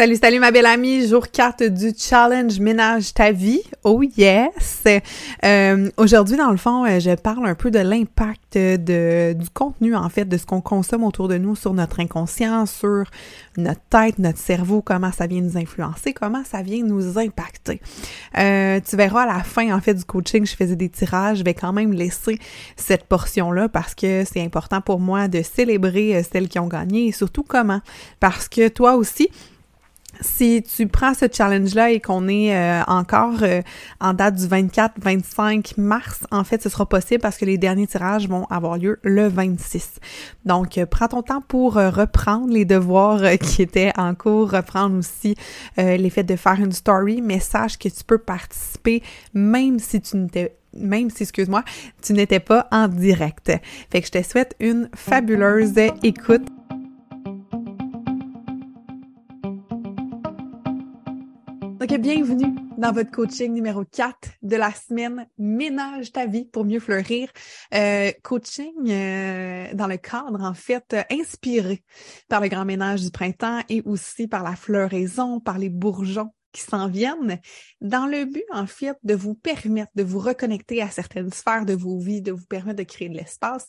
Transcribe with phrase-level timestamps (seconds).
[0.00, 3.60] Salut, salut ma belle amie, jour 4 du challenge Ménage ta vie.
[3.84, 4.84] Oh yes!
[5.44, 10.08] Euh, Aujourd'hui, dans le fond, euh, je parle un peu de l'impact du contenu, en
[10.08, 13.04] fait, de ce qu'on consomme autour de nous sur notre inconscient, sur
[13.58, 17.82] notre tête, notre cerveau, comment ça vient nous influencer, comment ça vient nous impacter.
[18.38, 21.44] Euh, tu verras à la fin, en fait, du coaching, je faisais des tirages, je
[21.44, 22.38] vais quand même laisser
[22.74, 27.12] cette portion-là parce que c'est important pour moi de célébrer celles qui ont gagné et
[27.12, 27.82] surtout comment.
[28.18, 29.28] Parce que toi aussi,
[30.20, 33.62] si tu prends ce challenge-là et qu'on est euh, encore euh,
[34.00, 38.28] en date du 24-25 mars, en fait, ce sera possible parce que les derniers tirages
[38.28, 40.00] vont avoir lieu le 26.
[40.44, 45.34] Donc, euh, prends ton temps pour reprendre les devoirs qui étaient en cours, reprendre aussi
[45.76, 49.02] les faits de faire une story, mais sache que tu peux participer
[49.34, 51.64] même si tu n'étais même si, excuse-moi,
[52.00, 53.52] tu n'étais pas en direct.
[53.90, 56.46] Fait que je te souhaite une fabuleuse écoute.
[61.80, 65.26] Donc, bienvenue dans votre coaching numéro 4 de la semaine.
[65.38, 67.30] Ménage ta vie pour mieux fleurir.
[67.72, 71.82] Euh, coaching euh, dans le cadre, en fait, inspiré
[72.28, 76.60] par le grand ménage du printemps et aussi par la floraison, par les bourgeons qui
[76.60, 77.40] s'en viennent,
[77.80, 81.72] dans le but, en fait, de vous permettre de vous reconnecter à certaines sphères de
[81.72, 83.66] vos vies, de vous permettre de créer de l'espace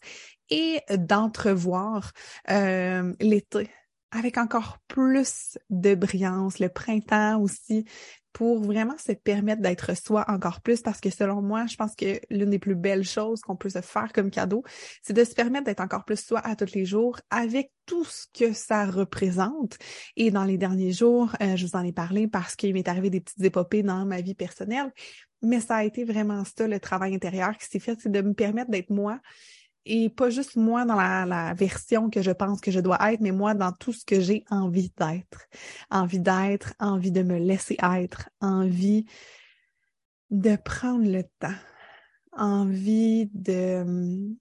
[0.50, 2.12] et d'entrevoir
[2.50, 3.70] euh, l'été
[4.12, 7.86] avec encore plus de brillance, le printemps aussi,
[8.34, 12.20] pour vraiment se permettre d'être soi encore plus, parce que selon moi, je pense que
[12.30, 14.64] l'une des plus belles choses qu'on peut se faire comme cadeau,
[15.02, 18.28] c'est de se permettre d'être encore plus soi à tous les jours, avec tout ce
[18.34, 19.78] que ça représente.
[20.16, 23.10] Et dans les derniers jours, euh, je vous en ai parlé parce qu'il m'est arrivé
[23.10, 24.92] des petites épopées dans ma vie personnelle,
[25.42, 28.34] mais ça a été vraiment ça, le travail intérieur qui s'est fait, c'est de me
[28.34, 29.20] permettre d'être moi,
[29.86, 33.32] et pas juste moi dans la, version que je pense que je dois être, mais
[33.32, 35.48] moi dans tout ce que j'ai envie d'être.
[35.90, 39.06] Envie d'être, envie de me laisser être, envie
[40.30, 41.60] de prendre le temps,
[42.34, 44.32] envie de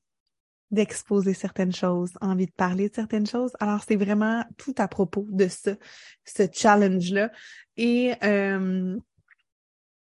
[0.71, 3.51] d'exposer certaines choses, envie de parler de certaines choses.
[3.59, 5.71] Alors, c'est vraiment tout à propos de ce,
[6.25, 7.33] ce challenge-là.
[7.77, 8.97] Et euh,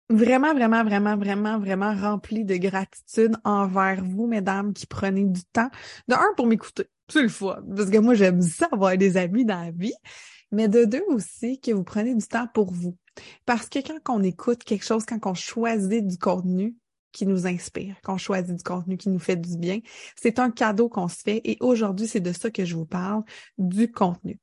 [0.09, 5.69] vraiment, vraiment, vraiment, vraiment, vraiment rempli de gratitude envers vous, mesdames, qui prenez du temps.
[6.07, 6.85] De un, pour m'écouter.
[7.09, 7.61] C'est le fois.
[7.75, 9.93] Parce que moi, j'aime ça avoir des amis dans la vie.
[10.51, 12.97] Mais de deux aussi, que vous prenez du temps pour vous.
[13.45, 16.75] Parce que quand on écoute quelque chose, quand on choisit du contenu
[17.11, 19.79] qui nous inspire, qu'on choisit du contenu qui nous fait du bien,
[20.15, 21.41] c'est un cadeau qu'on se fait.
[21.43, 23.23] Et aujourd'hui, c'est de ça que je vous parle,
[23.57, 24.39] du contenu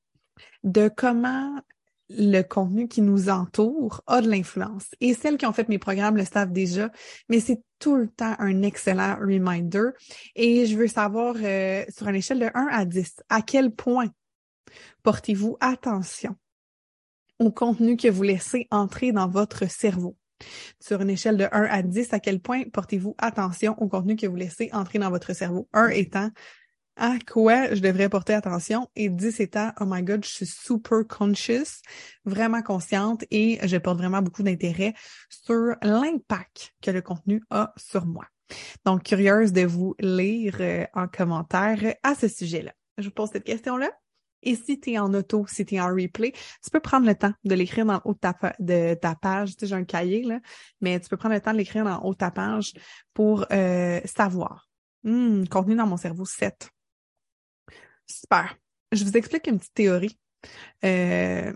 [0.65, 1.61] de comment
[2.11, 4.87] le contenu qui nous entoure a de l'influence.
[5.01, 6.91] Et celles qui ont fait mes programmes le savent déjà,
[7.29, 9.91] mais c'est tout le temps un excellent reminder.
[10.35, 14.07] Et je veux savoir, euh, sur une échelle de 1 à 10, à quel point
[15.03, 16.37] portez-vous attention
[17.39, 20.17] au contenu que vous laissez entrer dans votre cerveau?
[20.81, 24.27] Sur une échelle de 1 à 10, à quel point portez-vous attention au contenu que
[24.27, 25.69] vous laissez entrer dans votre cerveau?
[25.73, 26.31] 1 étant
[26.97, 31.07] à quoi je devrais porter attention et 10 étant oh my god, je suis super
[31.09, 31.83] conscious,
[32.25, 34.95] vraiment consciente et je porte vraiment beaucoup d'intérêt
[35.29, 38.25] sur l'impact que le contenu a sur moi.
[38.85, 42.73] Donc curieuse de vous lire euh, en commentaire à ce sujet-là.
[42.99, 43.91] Je vous pose cette question-là.
[44.45, 47.15] Et si tu es en auto, si tu es en replay, tu peux prendre le
[47.15, 49.57] temps de l'écrire dans le haut de ta, de ta page.
[49.57, 50.39] Tu sais, j'ai un cahier, là,
[50.83, 52.75] mais tu peux prendre le temps de l'écrire dans le haut de ta page
[53.15, 54.69] pour euh, savoir.
[55.03, 56.74] Hmm, contenu dans mon cerveau 7.
[58.07, 58.57] Super.
[58.93, 60.19] Je vous explique une petite théorie.
[60.85, 61.53] Euh,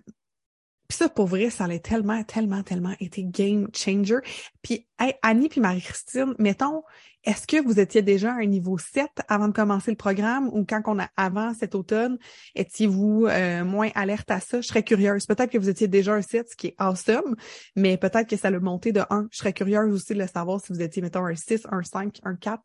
[0.88, 4.20] puis ça, pour vrai, ça allait tellement, tellement, tellement été game changer.
[4.62, 4.88] Puis
[5.22, 6.82] Annie puis Marie-Christine, mettons,
[7.24, 10.64] est-ce que vous étiez déjà à un niveau 7 avant de commencer le programme ou
[10.64, 12.16] quand on a avant cet automne,
[12.54, 14.62] étiez-vous euh, moins alerte à ça?
[14.62, 15.26] Je serais curieuse.
[15.26, 17.36] Peut-être que vous étiez déjà un 7, ce qui est awesome,
[17.76, 19.28] mais peut-être que ça l'a monté de 1.
[19.30, 22.18] Je serais curieuse aussi de le savoir si vous étiez, mettons, un 6, un 5,
[22.24, 22.62] un 4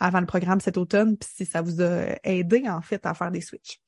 [0.00, 3.30] avant le programme cet automne, puis si ça vous a aidé en fait à faire
[3.30, 3.80] des switches.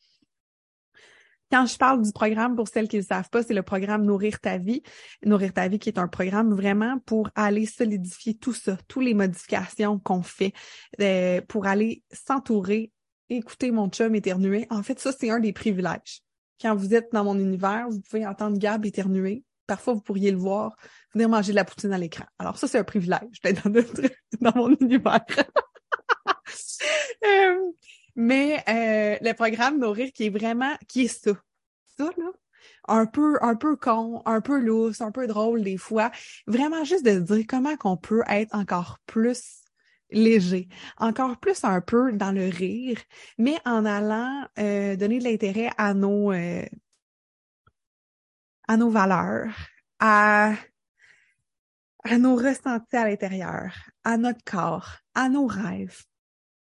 [1.53, 4.07] Quand je parle du programme, pour celles qui ne le savent pas, c'est le programme
[4.07, 4.83] Nourrir ta vie.
[5.23, 9.13] Nourrir ta vie qui est un programme vraiment pour aller solidifier tout ça, toutes les
[9.13, 10.55] modifications qu'on fait,
[11.03, 12.91] euh, pour aller s'entourer,
[13.29, 14.67] écouter mon chum éternuer.
[14.71, 16.23] En fait, ça, c'est un des privilèges.
[16.59, 19.45] Quand vous êtes dans mon univers, vous pouvez entendre Gab éternuer.
[19.67, 20.75] Parfois, vous pourriez le voir
[21.13, 22.25] venir manger de la poutine à l'écran.
[22.39, 23.83] Alors ça, c'est un privilège d'être dans,
[24.41, 25.21] dans mon univers.
[27.25, 27.71] Euh,
[28.17, 31.33] mais euh, le programme Nourrir qui est vraiment, qui est ça.
[31.97, 32.33] Ça, là.
[32.89, 36.11] Un peu, un peu con, un peu lousse, un peu drôle des fois.
[36.49, 39.63] Vraiment juste de dire comment qu'on peut être encore plus
[40.11, 40.69] léger,
[40.99, 42.99] encore plus un peu dans le rire,
[43.39, 46.33] mais en allant euh, donner de l'intérêt à nos
[48.69, 49.55] à nos valeurs,
[49.99, 50.55] à,
[52.05, 53.75] à nos ressentis à l'intérieur,
[54.05, 56.03] à notre corps, à nos rêves.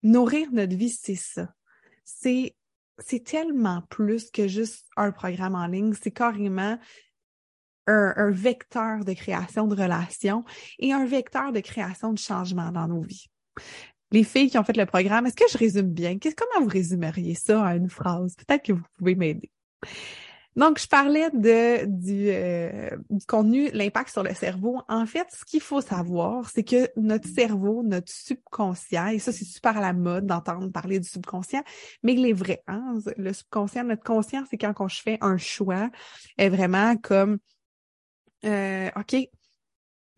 [0.04, 1.54] Nourrir notre vie, c'est ça.
[2.04, 2.56] C'est,
[3.00, 5.94] c'est tellement plus que juste un programme en ligne.
[5.94, 6.78] C'est carrément
[7.88, 10.44] un, un, vecteur de création de relations
[10.80, 13.28] et un vecteur de création de changement dans nos vies.
[14.12, 16.18] Les filles qui ont fait le programme, est-ce que je résume bien?
[16.20, 18.36] Comment vous résumeriez ça à une phrase?
[18.36, 19.52] Peut-être que vous pouvez m'aider.
[20.56, 24.82] Donc, je parlais de du, euh, du contenu, l'impact sur le cerveau.
[24.88, 29.46] En fait, ce qu'il faut savoir, c'est que notre cerveau, notre subconscient, et ça, c'est
[29.46, 31.64] super à la mode d'entendre parler du subconscient,
[32.04, 32.64] mais il est vrai.
[32.68, 32.96] Hein?
[33.18, 35.90] Le subconscient, notre conscient, c'est quand on fait un choix,
[36.38, 37.40] est vraiment comme
[38.46, 39.16] euh, OK,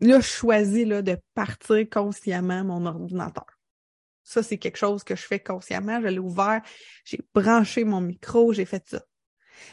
[0.00, 3.46] là, je choisis là, de partir consciemment mon ordinateur.
[4.22, 6.00] Ça, c'est quelque chose que je fais consciemment.
[6.02, 6.60] Je l'ai ouvert,
[7.04, 9.00] j'ai branché mon micro, j'ai fait ça.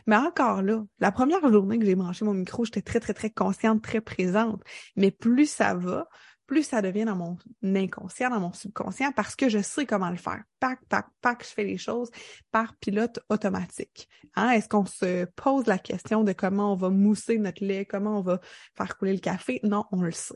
[0.08, 3.30] Mais encore là, la première journée que j'ai branché mon micro, j'étais très, très, très
[3.30, 4.62] consciente, très présente.
[4.96, 6.08] Mais plus ça va,
[6.46, 10.18] plus ça devient dans mon inconscient, dans mon subconscient, parce que je sais comment le
[10.18, 10.44] faire.
[10.60, 12.10] Pac, pac, pac, je fais les choses
[12.52, 14.10] par pilote automatique.
[14.36, 14.52] Hein?
[14.52, 18.22] Est-ce qu'on se pose la question de comment on va mousser notre lait, comment on
[18.22, 18.40] va
[18.76, 19.60] faire couler le café?
[19.64, 20.36] Non, on le sait.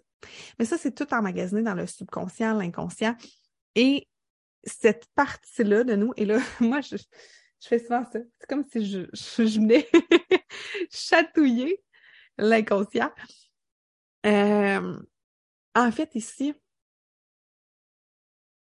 [0.60, 3.16] Mais ça, c'est tout emmagasiné dans le subconscient, l'inconscient.
[3.76, 4.08] Et
[4.64, 6.96] cette partie-là de nous, et là, moi, je,
[7.62, 8.20] je fais souvent ça.
[8.40, 9.90] C'est comme si je, je, venais
[10.92, 11.84] chatouiller
[12.38, 13.12] l'inconscient.
[14.26, 15.00] Euh,
[15.76, 16.54] en fait, ici,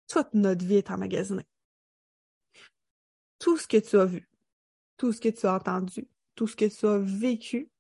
[0.09, 1.47] toute notre vie est emmagasinée.
[3.39, 4.29] Tout ce que tu as vu,
[4.97, 7.71] tout ce que tu as entendu, tout ce que tu as vécu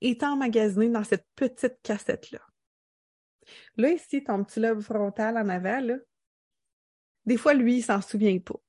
[0.00, 2.40] est emmagasiné dans cette petite cassette-là.
[3.76, 5.96] Là, ici, ton petit lobe frontal en avant, là,
[7.24, 8.60] des fois, lui, il s'en souvient pas.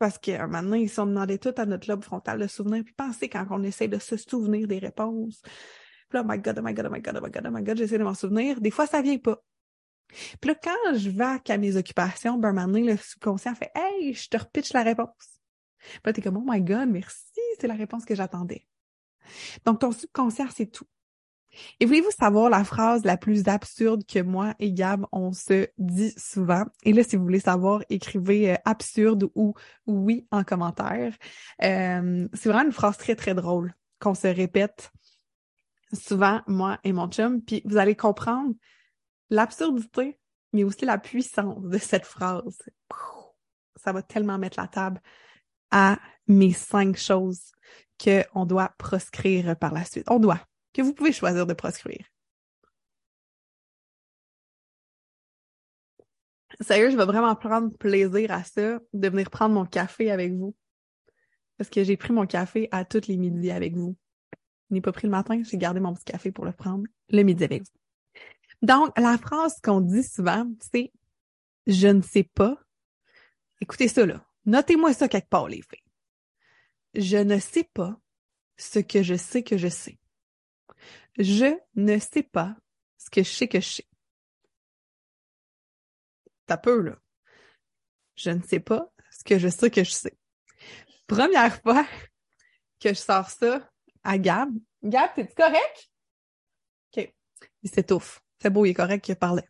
[0.00, 2.82] Parce qu'à un moment donné, ils sont demandé tout à notre lobe frontal de souvenir,
[2.82, 5.42] puis penser quand on essaie de se souvenir des réponses.
[5.42, 7.50] Puis là, oh my God, oh my God, oh my God, oh my God, oh
[7.50, 8.62] my God, j'essaie de m'en souvenir.
[8.62, 9.42] Des fois, ça vient pas.
[10.40, 14.26] Puis là, quand je vais à mes occupations, ben, un le subconscient fait Hey, je
[14.30, 15.42] te repitche la réponse.
[15.78, 18.66] Puis là, t'es comme Oh my God, merci, c'est la réponse que j'attendais.
[19.66, 20.86] Donc, ton subconscient, c'est tout.
[21.80, 26.12] Et voulez-vous savoir la phrase la plus absurde que moi et Gab, on se dit
[26.16, 26.64] souvent?
[26.84, 29.54] Et là, si vous voulez savoir, écrivez euh, absurde ou
[29.86, 31.14] oui en commentaire.
[31.62, 34.90] Euh, c'est vraiment une phrase très, très drôle qu'on se répète
[35.92, 37.42] souvent, moi et mon chum.
[37.42, 38.54] Puis vous allez comprendre
[39.28, 40.18] l'absurdité,
[40.52, 42.62] mais aussi la puissance de cette phrase.
[43.76, 45.00] Ça va tellement mettre la table
[45.70, 47.52] à mes cinq choses
[48.02, 50.10] qu'on doit proscrire par la suite.
[50.10, 50.40] On doit
[50.72, 52.04] que vous pouvez choisir de proscrire.
[56.60, 60.54] Sérieux, je vais vraiment prendre plaisir à ça, de venir prendre mon café avec vous.
[61.56, 63.96] Parce que j'ai pris mon café à toutes les midis avec vous.
[64.68, 67.22] Je n'ai pas pris le matin, j'ai gardé mon petit café pour le prendre le
[67.22, 67.80] midi avec vous.
[68.62, 70.92] Donc, la phrase qu'on dit souvent, c'est
[71.66, 72.58] je ne sais pas.
[73.60, 74.24] Écoutez ça là.
[74.46, 75.84] Notez-moi ça quelque part, les filles.
[76.94, 77.98] Je ne sais pas
[78.56, 79.99] ce que je sais que je sais.
[81.18, 82.56] Je ne sais pas
[82.98, 83.86] ce que je sais que je sais.
[86.46, 86.98] T'as peu, là.
[88.16, 90.16] Je ne sais pas ce que je sais que je sais.
[91.06, 91.86] Première fois
[92.78, 93.68] que je sors ça
[94.02, 94.50] à Gab.
[94.82, 95.90] Gab, t'es-tu correct?
[96.96, 97.14] OK.
[97.62, 98.22] Il s'étouffe.
[98.40, 99.48] C'est beau, il est correct qu'il parlait.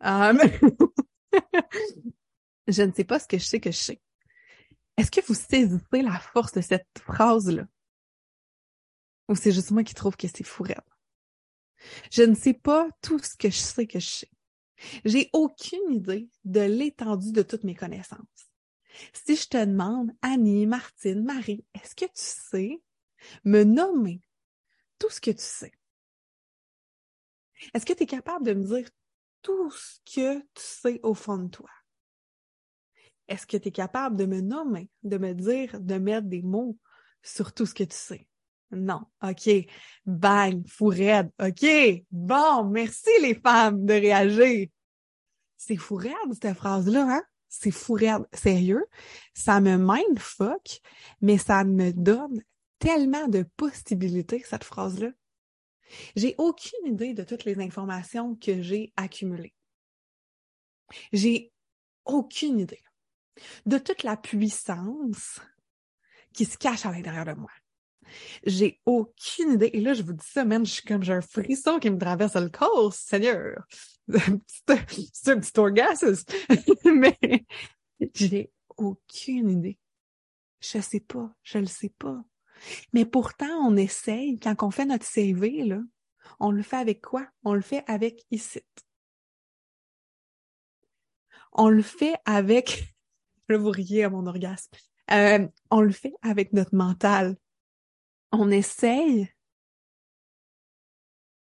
[0.00, 0.38] Um...
[2.68, 4.00] je ne sais pas ce que je sais que je sais.
[4.96, 7.66] Est-ce que vous saisissez la force de cette phrase-là?
[9.28, 10.64] Ou c'est juste moi qui trouve que c'est fou
[12.12, 14.30] Je ne sais pas tout ce que je sais que je sais.
[15.04, 18.20] J'ai aucune idée de l'étendue de toutes mes connaissances.
[19.12, 22.82] Si je te demande, Annie, Martine, Marie, est-ce que tu sais
[23.44, 24.22] me nommer
[24.98, 25.72] tout ce que tu sais?
[27.74, 28.88] Est-ce que tu es capable de me dire
[29.42, 31.70] tout ce que tu sais au fond de toi?
[33.28, 36.78] Est-ce que tu es capable de me nommer, de me dire, de mettre des mots
[37.22, 38.28] sur tout ce que tu sais?
[38.70, 39.02] Non.
[39.22, 39.48] OK.
[40.04, 40.66] Bang.
[40.66, 41.30] Fou raide.
[41.40, 41.66] OK.
[42.10, 42.64] Bon.
[42.64, 44.68] Merci les femmes de réagir.
[45.56, 47.22] C'est fou raide, cette phrase-là, hein?
[47.48, 48.26] C'est fou raide.
[48.32, 48.84] Sérieux?
[49.34, 50.80] Ça me mindfuck,
[51.20, 52.42] mais ça me donne
[52.78, 55.10] tellement de possibilités, cette phrase-là.
[56.14, 59.54] J'ai aucune idée de toutes les informations que j'ai accumulées.
[61.12, 61.52] J'ai
[62.04, 62.82] aucune idée
[63.66, 65.40] de toute la puissance
[66.32, 67.50] qui se cache à l'intérieur de moi.
[68.44, 69.70] J'ai aucune idée.
[69.72, 71.98] Et là, je vous dis ça, même, je suis comme, j'ai un frisson qui me
[71.98, 73.66] traverse le corps, Seigneur.
[75.12, 76.14] C'est un petit orgasme.
[76.84, 77.18] Mais
[78.14, 79.78] j'ai aucune idée.
[80.60, 81.32] Je sais pas.
[81.42, 82.22] Je le sais pas.
[82.92, 85.80] Mais pourtant, on essaye, quand on fait notre CV, là,
[86.40, 87.26] on le fait avec quoi?
[87.44, 88.60] On le fait avec ici.
[91.52, 92.94] On le fait avec,
[93.48, 94.70] je vous riez à mon orgasme,
[95.10, 97.36] euh, on le fait avec notre mental.
[98.32, 99.32] On essaye,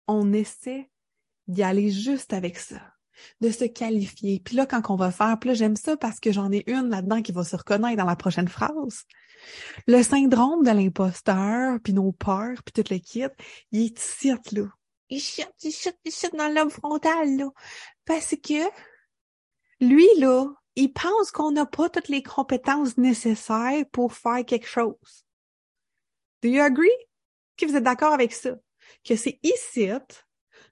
[0.08, 0.90] on essaie
[1.48, 2.82] d'y aller juste avec ça
[3.42, 4.40] de se qualifier.
[4.44, 6.90] Puis là, quand on va faire, puis là, j'aime ça parce que j'en ai une
[6.90, 9.04] là-dedans qui va se reconnaître dans la prochaine phrase.
[9.88, 13.00] Le syndrome de l'imposteur, puis nos peurs, puis tout le
[13.72, 14.68] il est là.
[15.10, 17.50] Il chute, il chute, il chute dans l'homme frontal, là.
[18.06, 18.70] Parce que
[19.80, 25.27] lui, là, il pense qu'on n'a pas toutes les compétences nécessaires pour faire quelque chose.
[26.42, 26.90] Do you agree?
[27.58, 28.56] Que vous êtes d'accord avec ça?
[29.04, 29.90] Que c'est ici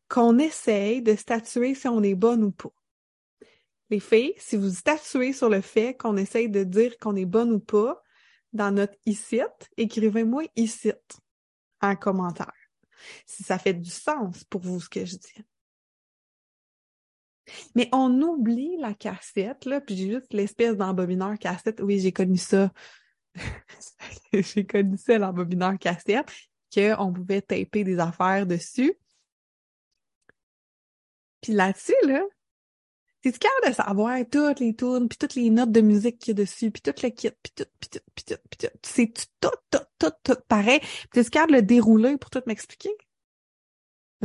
[0.07, 2.73] qu'on essaye de statuer si on est bonne ou pas.
[3.89, 7.51] Les filles, si vous statuez sur le fait qu'on essaye de dire qu'on est bonne
[7.51, 8.01] ou pas
[8.53, 9.41] dans notre ici,
[9.77, 10.91] écrivez-moi ici
[11.81, 12.53] en commentaire.
[13.25, 15.45] Si ça fait du sens pour vous ce que je dis.
[17.75, 21.79] Mais on oublie la cassette, là, puis juste l'espèce d'embobineur cassette.
[21.81, 22.71] Oui, j'ai connu ça.
[24.33, 26.31] j'ai connu ça, l'embobineur cassette,
[26.73, 28.93] qu'on pouvait taper des affaires dessus.
[31.41, 32.23] Puis là-dessus, là,
[33.21, 36.41] t'es-tu capable de savoir toutes les tunes, puis toutes les notes de musique qu'il y
[36.41, 38.77] a dessus, puis tout le kit, puis tout, puis tout, puis tout, puis tout.
[38.83, 40.79] C'est tout, tout, tout, tout pareil.
[40.79, 42.91] Puis t'es-tu capable de le dérouler pour tout m'expliquer?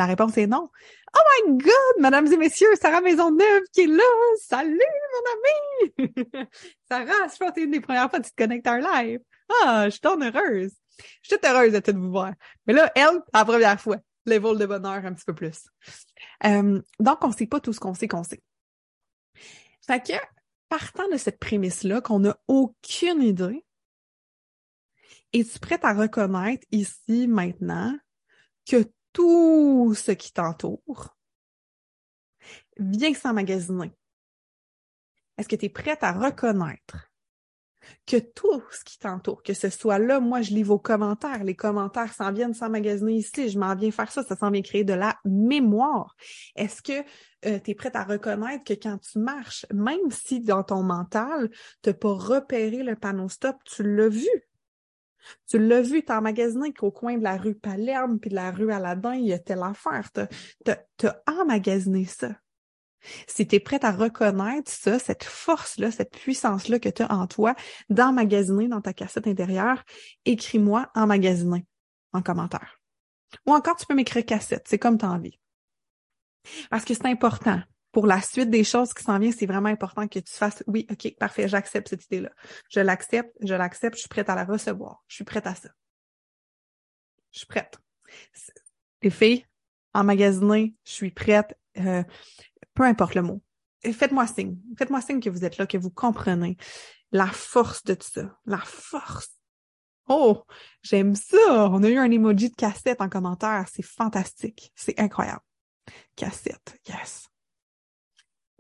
[0.00, 0.71] La réponse est non.
[1.14, 4.02] Oh my God, mesdames et messieurs, Sarah Maisonneuve qui est là.
[4.40, 4.80] Salut,
[5.12, 6.14] mon ami!
[6.90, 9.02] Sarah, je pense que c'est une des premières fois que tu te connectes à un
[9.02, 9.21] live.
[9.62, 10.73] Ah, je suis tant heureuse.
[10.97, 12.33] Je suis toute heureuse de te vous voir.
[12.66, 15.69] Mais là, elle, la première fois level de bonheur un petit peu plus.
[16.47, 18.42] Euh, donc, on sait pas tout ce qu'on sait qu'on sait.
[19.87, 20.14] Fait que,
[20.71, 23.66] partant de cette prémisse-là, qu'on n'a aucune idée,
[25.35, 27.95] es-tu prête à reconnaître ici, maintenant,
[28.66, 31.17] que tout ce qui t'entoure
[32.79, 33.93] vient s'emmagasiner?
[35.38, 37.11] Est-ce que tu es prête à reconnaître
[38.07, 41.45] que tout ce qui t'entoure, que ce soit là, moi, je lis vos commentaires.
[41.45, 43.49] Les commentaires s'en viennent s'emmagasiner ici.
[43.49, 44.23] Je m'en viens faire ça.
[44.23, 46.14] Ça s'en vient créer de la mémoire.
[46.57, 47.05] Est-ce que
[47.47, 51.50] euh, tu es prête à reconnaître que quand tu marches, même si dans ton mental,
[51.83, 54.50] tu n'as pas repéré le panneau stop, tu l'as vu?
[55.49, 58.73] Tu l'as vu, t'as emmagasiné qu'au coin de la rue Palerme puis de la rue
[58.73, 60.11] Aladin, il y a telle affaire.
[60.12, 62.31] T'as as emmagasiné ça.
[63.27, 67.27] Si tu es prête à reconnaître ça, cette force-là, cette puissance-là que tu as en
[67.27, 67.55] toi,
[67.89, 69.83] d'emmagasiner dans ta cassette intérieure,
[70.25, 71.65] écris-moi emmagasiner
[72.12, 72.81] en commentaire.
[73.47, 75.39] Ou encore, tu peux m'écrire cassette, c'est comme tu as envie.
[76.71, 77.61] Parce que c'est important.
[77.92, 80.87] Pour la suite des choses qui s'en viennent, c'est vraiment important que tu fasses oui,
[80.90, 82.30] OK, parfait, j'accepte cette idée-là.
[82.70, 85.02] Je l'accepte, je l'accepte, je suis prête à la recevoir.
[85.09, 85.70] Je suis prête à ça.
[87.32, 87.78] Je suis prête.
[89.02, 89.47] Les filles,
[89.94, 91.56] emmagasiner, je suis prête.
[91.78, 92.02] Euh,
[92.75, 93.42] peu importe le mot.
[93.82, 94.59] Faites-moi signe.
[94.76, 96.56] Faites-moi signe que vous êtes là, que vous comprenez
[97.12, 98.38] la force de tout ça.
[98.47, 99.30] La force.
[100.09, 100.44] Oh,
[100.82, 101.68] j'aime ça.
[101.70, 103.66] On a eu un emoji de cassette en commentaire.
[103.73, 104.73] C'est fantastique.
[104.75, 105.42] C'est incroyable.
[106.16, 106.78] Cassette.
[106.88, 107.29] Yes.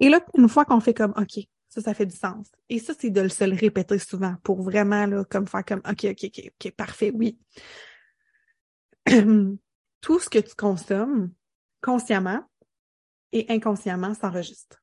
[0.00, 2.50] Et là, une fois qu'on fait comme, OK, ça, ça fait du sens.
[2.68, 6.04] Et ça, c'est de se le répéter souvent pour vraiment, là, comme faire comme, OK,
[6.04, 7.38] OK, OK, OK, parfait, oui.
[10.00, 11.30] Tout ce que tu consommes
[11.82, 12.42] consciemment,
[13.32, 14.82] et inconsciemment s'enregistre.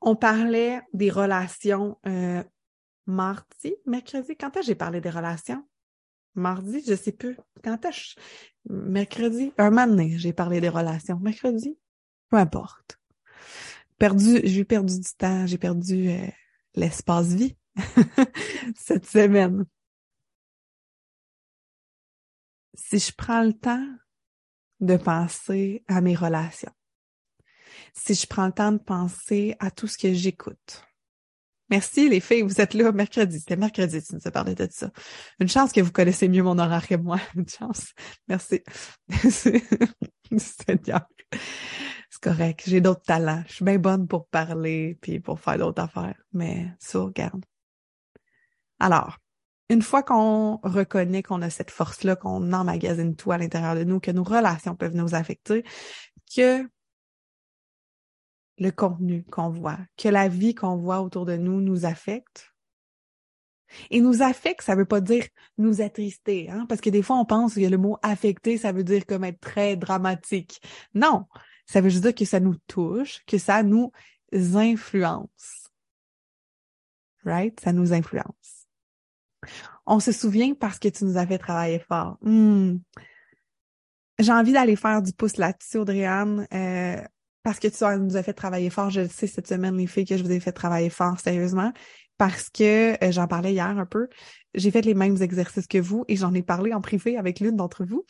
[0.00, 2.42] On parlait des relations euh,
[3.06, 4.36] mardi, mercredi.
[4.36, 5.66] Quand est-ce que j'ai parlé des relations?
[6.34, 7.36] Mardi, je sais plus.
[7.62, 8.14] Quand est-ce?
[8.68, 9.52] Mercredi?
[9.56, 11.18] Un moment j'ai parlé des relations.
[11.20, 11.78] Mercredi?
[12.28, 12.98] Peu importe.
[13.98, 16.26] Perdu, j'ai perdu du temps, j'ai perdu euh,
[16.74, 17.56] l'espace-vie
[18.76, 19.64] cette semaine.
[22.74, 23.86] Si je prends le temps
[24.80, 26.72] de penser à mes relations,
[27.94, 30.84] si je prends le temps de penser à tout ce que j'écoute.
[31.70, 33.38] Merci les filles, vous êtes là mercredi.
[33.38, 34.90] C'était mercredi, tu nous as parlé de ça.
[35.40, 37.18] Une chance que vous connaissez mieux mon horaire que moi.
[37.34, 37.92] Une chance.
[38.28, 38.62] Merci.
[40.38, 40.90] C'est
[42.24, 42.62] correct.
[42.66, 43.42] J'ai d'autres talents.
[43.46, 46.16] Je suis bien bonne pour parler puis pour faire d'autres affaires.
[46.32, 47.44] Mais ça, regarde.
[48.80, 49.18] Alors,
[49.68, 54.00] une fois qu'on reconnaît qu'on a cette force-là, qu'on emmagasine tout à l'intérieur de nous,
[54.00, 55.64] que nos relations peuvent nous affecter,
[56.34, 56.66] que
[58.58, 62.50] le contenu qu'on voit, que la vie qu'on voit autour de nous nous affecte.
[63.90, 65.24] Et nous affecte, ça veut pas dire
[65.58, 66.64] nous attrister, hein?
[66.68, 69.40] parce que des fois on pense que le mot affecter, ça veut dire comme être
[69.40, 70.60] très dramatique.
[70.94, 71.24] Non,
[71.66, 73.90] ça veut juste dire que ça nous touche, que ça nous
[74.32, 75.70] influence.
[77.24, 77.58] Right?
[77.60, 78.66] Ça nous influence.
[79.86, 82.18] On se souvient parce que tu nous as fait travailler fort.
[82.22, 82.78] Hmm.
[84.18, 87.02] J'ai envie d'aller faire du pouce là-dessus, Audrey-Anne, euh,
[87.42, 88.90] parce que tu nous as fait travailler fort.
[88.90, 91.72] Je le sais cette semaine, les filles, que je vous ai fait travailler fort, sérieusement,
[92.16, 94.08] parce que euh, j'en parlais hier un peu.
[94.54, 97.56] J'ai fait les mêmes exercices que vous et j'en ai parlé en privé avec l'une
[97.56, 98.04] d'entre vous.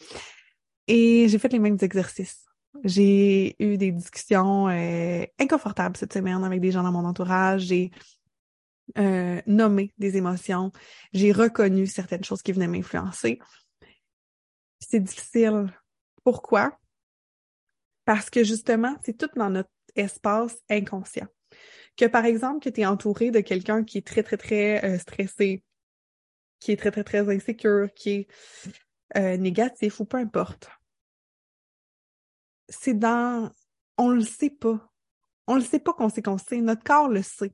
[0.89, 2.45] Et j'ai fait les mêmes exercices.
[2.83, 7.63] J'ai eu des discussions euh, inconfortables cette semaine avec des gens dans mon entourage.
[7.63, 7.93] J'ai
[8.99, 10.73] euh, nommé des émotions.
[11.13, 13.39] J'ai reconnu certaines choses qui venaient m'influencer.
[14.81, 15.73] C'est difficile.
[16.25, 16.79] Pourquoi?
[18.05, 21.29] Parce que justement, c'est tout dans notre espace inconscient.
[21.97, 24.99] Que par exemple, que tu es entouré de quelqu'un qui est très, très, très euh,
[24.99, 25.63] stressé,
[26.59, 28.29] qui est très, très, très insécure, qui est
[29.17, 30.69] euh, négatif ou peu importe.
[32.69, 33.51] C'est dans...
[33.97, 34.91] On le sait pas.
[35.47, 36.61] On le sait pas qu'on sait qu'on sait.
[36.61, 37.53] Notre corps le sait.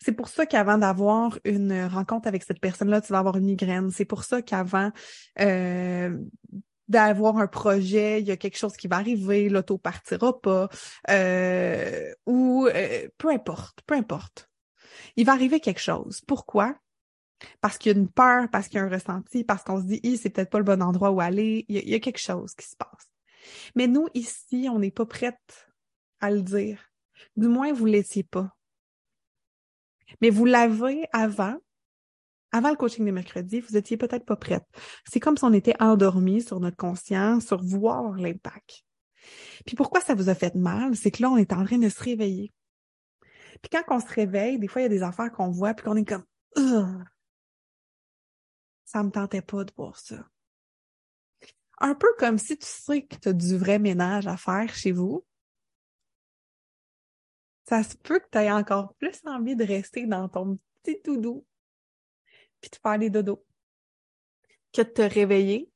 [0.00, 3.90] C'est pour ça qu'avant d'avoir une rencontre avec cette personne-là, tu vas avoir une migraine.
[3.90, 4.90] C'est pour ça qu'avant
[5.40, 6.16] euh,
[6.88, 10.68] d'avoir un projet, il y a quelque chose qui va arriver, l'auto partira pas,
[11.10, 14.48] euh, ou euh, peu importe, peu importe.
[15.16, 16.22] Il va arriver quelque chose.
[16.26, 16.76] Pourquoi?
[17.60, 19.86] Parce qu'il y a une peur, parce qu'il y a un ressenti, parce qu'on se
[19.86, 21.66] dit, c'est peut-être pas le bon endroit où aller.
[21.68, 23.08] Il y, a, il y, a, quelque chose qui se passe.
[23.74, 25.68] Mais nous, ici, on n'est pas prête
[26.20, 26.80] à le dire.
[27.36, 28.50] Du moins, vous l'étiez pas.
[30.20, 31.56] Mais vous l'avez avant,
[32.52, 34.64] avant le coaching de mercredi, vous étiez peut-être pas prête.
[35.10, 38.84] C'est comme si on était endormi sur notre conscience, sur voir l'impact.
[39.64, 40.94] Puis pourquoi ça vous a fait mal?
[40.96, 42.52] C'est que là, on est en train de se réveiller.
[43.62, 45.84] Puis quand on se réveille, des fois, il y a des affaires qu'on voit, puis
[45.84, 46.24] qu'on est comme
[48.84, 50.28] Ça me tentait pas de voir ça.
[51.78, 54.92] Un peu comme si tu sais que tu as du vrai ménage à faire chez
[54.92, 55.24] vous.
[57.68, 61.16] Ça se peut que tu aies encore plus envie de rester dans ton petit tout
[61.16, 61.44] doux
[62.60, 63.44] puis de faire des dodos,
[64.72, 65.70] que de te réveiller,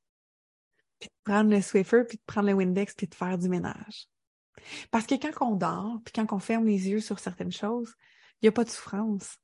[0.99, 4.09] puis de prendre le Swiffer, puis de prendre le Windex, puis de faire du ménage.
[4.91, 7.95] Parce que quand on dort, puis quand on ferme les yeux sur certaines choses,
[8.41, 9.39] il n'y a pas de souffrance.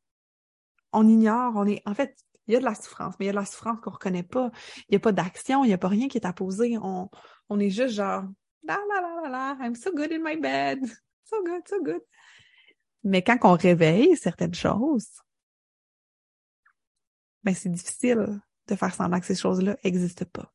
[0.93, 3.31] On ignore, on est, en fait, il y a de la souffrance, mais il y
[3.31, 4.51] a de la souffrance qu'on reconnaît pas.
[4.89, 6.79] Il n'y a pas d'action, il n'y a pas rien qui est apposé.
[6.79, 7.11] On,
[7.49, 8.25] on est juste genre,
[8.63, 10.81] la la la la la, I'm so good in my bed.
[11.29, 12.03] So good, so good.
[13.03, 15.09] Mais quand on réveille certaines choses,
[17.43, 20.55] ben c'est difficile de faire semblant que ces choses-là n'existent pas.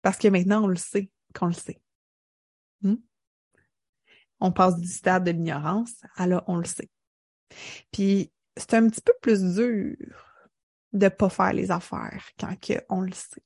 [0.00, 1.80] Parce que maintenant, on le sait qu'on le sait.
[2.82, 2.96] Hmm?
[4.38, 6.90] On passe du stade de l'ignorance à là, on le sait.
[7.90, 10.31] Puis, c'est un petit peu plus dur
[10.92, 12.54] de pas faire les affaires quand
[12.88, 13.42] on le sait.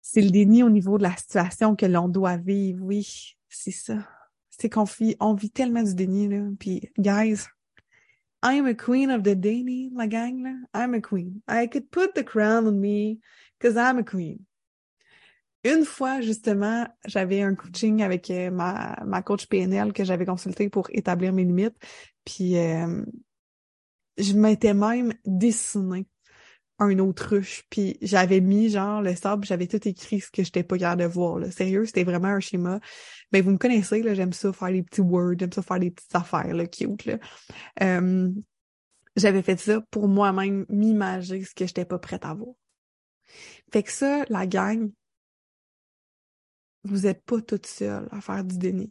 [0.00, 4.08] C'est le déni au niveau de la situation que l'on doit vivre, oui, c'est ça.
[4.50, 6.48] C'est qu'on vit, on vit tellement du déni, là.
[6.58, 7.46] Puis, guys,
[8.42, 10.54] I'm a queen of the déni, la gang, là.
[10.74, 11.42] I'm a queen.
[11.48, 13.20] I could put the crown on me
[13.58, 14.44] because I'm a queen.
[15.62, 20.70] Une fois, justement, j'avais un coaching avec euh, ma, ma coach PNL que j'avais consulté
[20.70, 21.76] pour établir mes limites.
[22.24, 23.04] Puis, euh,
[24.20, 26.06] je m'étais même dessinée
[26.80, 30.78] un autruche, puis j'avais mis genre le sable, j'avais tout écrit ce que j'étais pas
[30.78, 31.38] capable de voir.
[31.38, 31.50] Là.
[31.50, 32.80] Sérieux, c'était vraiment un schéma.
[33.32, 35.90] Mais vous me connaissez, là, j'aime ça faire des petits words, j'aime ça faire des
[35.90, 37.04] petites affaires là, cute.
[37.04, 37.18] Là.
[37.82, 38.30] Euh,
[39.14, 42.54] j'avais fait ça pour moi-même m'imager ce que j'étais pas prête à voir.
[43.72, 44.90] Fait que ça, la gang,
[46.84, 48.90] vous êtes pas toute seule à faire du déni.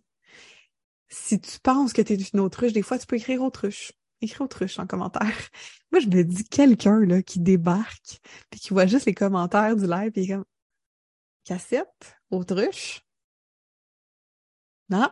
[1.09, 4.43] Si tu penses que tu es une autruche, des fois tu peux écrire autruche écris
[4.43, 5.49] autruche en commentaire.
[5.91, 9.87] Moi, je me dis quelqu'un là qui débarque puis qui voit juste les commentaires du
[9.87, 10.45] live et comme
[11.43, 13.01] cassette, autruche.
[14.89, 15.09] Non,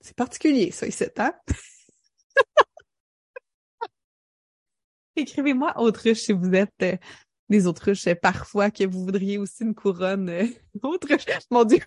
[0.00, 1.34] c'est particulier ça ici, hein?
[5.16, 6.96] Écrivez-moi autruche si vous êtes euh,
[7.48, 10.46] des autruches euh, parfois que vous voudriez aussi une couronne euh,
[10.82, 11.24] autruche.
[11.50, 11.80] Mon Dieu!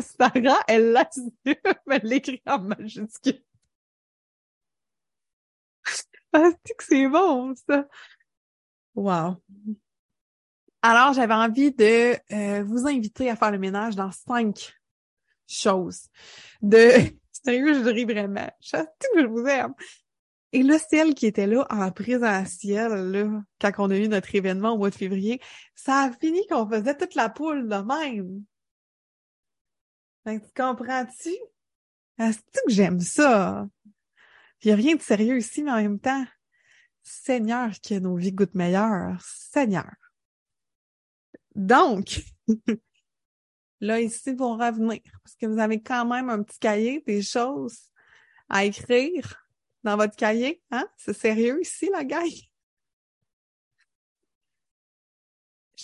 [0.00, 1.08] Sarah, elle l'a
[1.44, 3.42] elle l'écrit en majuscule.
[6.32, 7.86] Ah, que c'est bon, ça.
[8.94, 9.36] Wow.
[10.82, 14.72] Alors, j'avais envie de euh, vous inviter à faire le ménage dans cinq
[15.46, 16.08] choses.
[16.60, 16.90] De
[17.32, 18.50] sérieux, je ris vraiment.
[18.60, 19.74] Je que je vous aime.
[20.52, 24.72] Et là, celle qui était là en présentiel, là, quand on a eu notre événement
[24.72, 25.40] au mois de février,
[25.74, 28.44] ça a fini qu'on faisait toute la poule de même.
[30.26, 31.34] tu comprends-tu?
[32.18, 33.66] Est-ce que j'aime ça?
[34.62, 36.24] Il n'y a rien de sérieux ici, mais en même temps,
[37.02, 39.20] Seigneur, que nos vies goûtent meilleures.
[39.20, 39.90] Seigneur.
[41.54, 42.22] Donc,
[43.80, 47.90] là, ici, vont revenir, parce que vous avez quand même un petit cahier, des choses
[48.48, 49.48] à écrire
[49.82, 50.62] dans votre cahier.
[50.70, 50.86] Hein?
[50.96, 52.30] C'est sérieux ici, la gueule.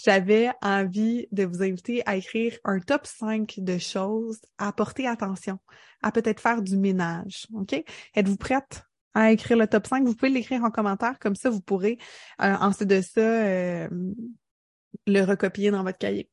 [0.08, 5.58] J'avais envie de vous inviter à écrire un top 5 de choses à porter attention,
[6.02, 7.46] à peut-être faire du ménage.
[7.52, 7.74] OK?
[8.14, 10.06] Êtes-vous prête à écrire le top 5?
[10.06, 11.98] Vous pouvez l'écrire en commentaire, comme ça, vous pourrez,
[12.40, 13.86] euh, ensuite de ça, euh,
[15.06, 16.30] le recopier dans votre cahier.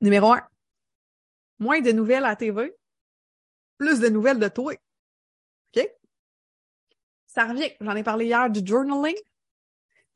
[0.00, 0.48] Numéro 1.
[1.58, 2.72] Moins de nouvelles à TV,
[3.76, 4.72] plus de nouvelles de toi.
[5.74, 5.88] OK?
[7.26, 7.72] Ça revient.
[7.80, 9.16] J'en ai parlé hier du journaling.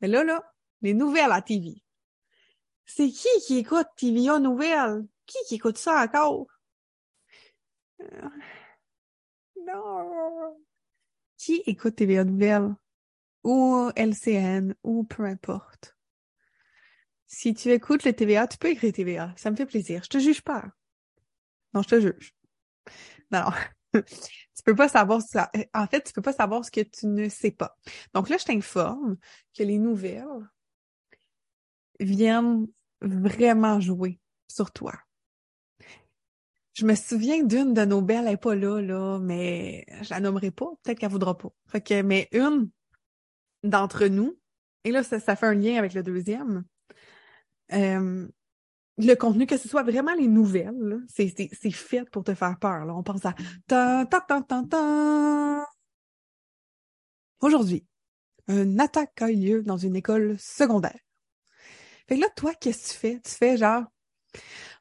[0.01, 1.83] Mais là, là, les nouvelles à TV.
[2.85, 5.05] C'est qui qui écoute TVA Nouvelles?
[5.25, 6.47] Qui qui écoute ça encore?
[8.01, 8.29] Euh,
[9.65, 10.57] non.
[11.37, 12.75] Qui écoute TVA Nouvelles?
[13.43, 15.95] Ou LCN, ou peu importe.
[17.27, 19.33] Si tu écoutes le TVA, tu peux écrire TVA.
[19.35, 20.01] Ça me fait plaisir.
[20.03, 20.65] Je te juge pas.
[21.73, 22.33] Non, je te juge.
[23.31, 23.45] Non,
[24.57, 25.51] tu peux pas savoir ça.
[25.73, 27.77] En fait, tu peux pas savoir ce que tu ne sais pas.
[28.13, 29.17] Donc là, je t'informe
[29.55, 30.25] que les nouvelles
[31.99, 32.67] viennent
[33.01, 34.93] vraiment jouer sur toi.
[36.73, 40.51] Je me souviens d'une de nos belles, elle n'est pas là, mais je la nommerai
[40.51, 40.71] pas.
[40.83, 41.49] Peut-être qu'elle voudra pas.
[41.67, 42.69] Fait mais une
[43.63, 44.39] d'entre nous,
[44.83, 46.63] et là, ça, fait un lien avec le deuxième.
[47.73, 48.27] Euh,
[48.97, 52.85] le contenu, que ce soit vraiment les nouvelles, c'est fait pour te faire peur.
[52.85, 52.95] Là.
[52.95, 53.35] On pense à
[53.67, 55.67] ta ta ta ta.
[57.41, 57.85] Aujourd'hui,
[58.47, 60.99] une attaque a eu lieu dans une école secondaire.
[62.07, 63.21] Fait que là, toi, qu'est-ce que tu fais?
[63.23, 63.83] Tu fais genre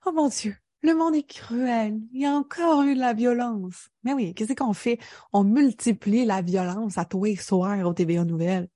[0.07, 1.99] Oh mon Dieu, le monde est cruel.
[2.13, 3.89] Il y a encore eu de la violence.
[4.05, 4.99] Mais oui, qu'est-ce qu'on fait?
[5.33, 8.69] On multiplie la violence à tous les soirs au TVA Nouvelles.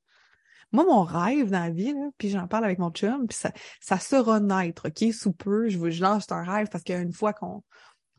[0.72, 3.98] Moi, mon rêve dans la vie, puis j'en parle avec mon chum, puis ça, ça
[3.98, 5.12] sera naître, OK?
[5.12, 7.62] Sous peu, je, je lance un rêve parce qu'une fois qu'on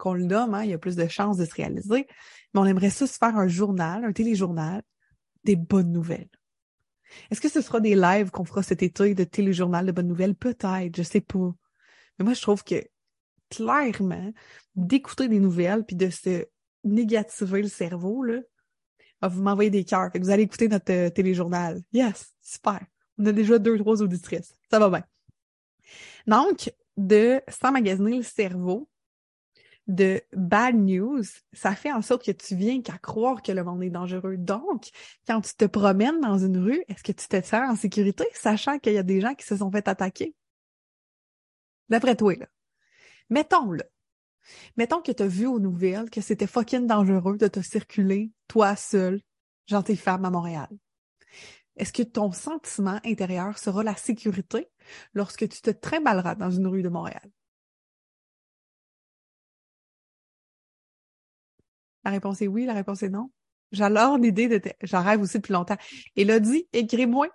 [0.02, 2.08] qu'on le donne, hein, il y a plus de chances de se réaliser.
[2.54, 4.82] Mais on aimerait ça se faire un journal, un téléjournal,
[5.44, 6.30] des bonnes nouvelles.
[7.30, 10.34] Est-ce que ce sera des lives qu'on fera cet été de téléjournal de bonnes nouvelles?
[10.34, 11.52] Peut-être, je sais pas.
[12.18, 12.84] Mais moi, je trouve que
[13.50, 14.32] clairement,
[14.76, 16.46] d'écouter des nouvelles puis de se
[16.84, 18.40] négativer le cerveau, là,
[19.28, 20.10] vous m'envoyez des cœurs.
[20.16, 21.82] vous allez écouter notre euh, téléjournal.
[21.94, 22.80] Yes, super.
[23.18, 24.54] On a déjà deux, trois auditrices.
[24.70, 25.04] Ça va bien.
[26.28, 28.90] Donc, de s'emmagasiner le cerveau,
[29.88, 33.84] de bad news, ça fait en sorte que tu viens qu'à croire que le monde
[33.84, 34.38] est dangereux.
[34.38, 34.90] Donc,
[35.28, 38.80] quand tu te promènes dans une rue, est-ce que tu te sens en sécurité, sachant
[38.80, 40.36] qu'il y a des gens qui se sont fait attaquer?
[41.90, 42.48] D'après toi, là.
[43.30, 43.84] Mettons-le.
[44.78, 48.76] Mettons que tu as vu aux nouvelles que c'était fucking dangereux de te circuler, toi
[48.76, 49.22] seul,
[49.68, 50.70] gentille femme à Montréal.
[51.78, 54.70] Est-ce que ton sentiment intérieur sera la sécurité
[55.14, 57.30] lorsque tu te trimballeras dans une rue de Montréal?
[62.04, 63.32] La réponse est oui, la réponse est non.
[63.72, 64.62] J'adore l'idée de...
[64.84, 65.78] J'en rêve aussi depuis longtemps.
[66.16, 67.28] Elodie, écris-moi.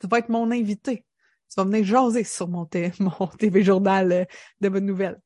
[0.00, 1.04] Tu vas être mon invité.
[1.48, 2.68] Tu vas venir jaser sur mon,
[3.00, 4.24] mon TV journal euh,
[4.60, 5.20] de bonnes nouvelles.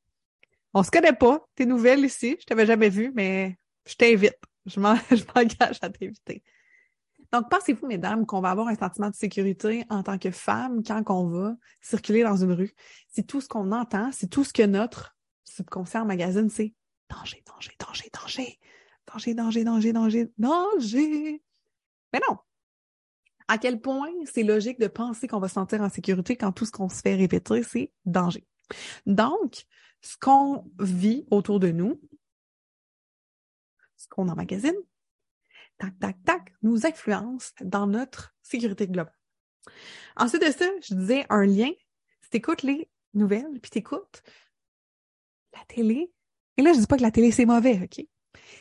[0.75, 3.57] On se connaît pas, t'es nouvelle ici, je t'avais jamais vu, mais
[3.87, 4.39] je t'invite.
[4.67, 6.43] Je m'engage à t'inviter.
[7.31, 11.21] Donc, pensez-vous, mesdames, qu'on va avoir un sentiment de sécurité en tant que femme quand
[11.21, 12.73] on va circuler dans une rue?
[13.09, 16.73] Si tout ce qu'on entend, si tout ce que notre subconscient magazine, c'est
[17.11, 18.59] danger, danger, danger, danger,
[19.07, 21.43] danger, danger, danger, danger, danger.
[22.13, 22.39] Mais non.
[23.49, 26.65] À quel point c'est logique de penser qu'on va se sentir en sécurité quand tout
[26.65, 28.47] ce qu'on se fait répéter, c'est danger?
[29.05, 29.67] Donc,
[30.05, 31.99] ce qu'on vit autour de nous,
[33.97, 34.77] ce qu'on emmagasine,
[35.79, 39.19] tac, tac, tac, nous influence dans notre sécurité globale.
[40.17, 41.71] Ensuite de ça, je disais un lien.
[42.21, 44.23] Si tu écoutes les nouvelles, puis tu écoutes
[45.55, 46.13] la télé,
[46.59, 48.07] et là, je dis pas que la télé, c'est mauvais, OK?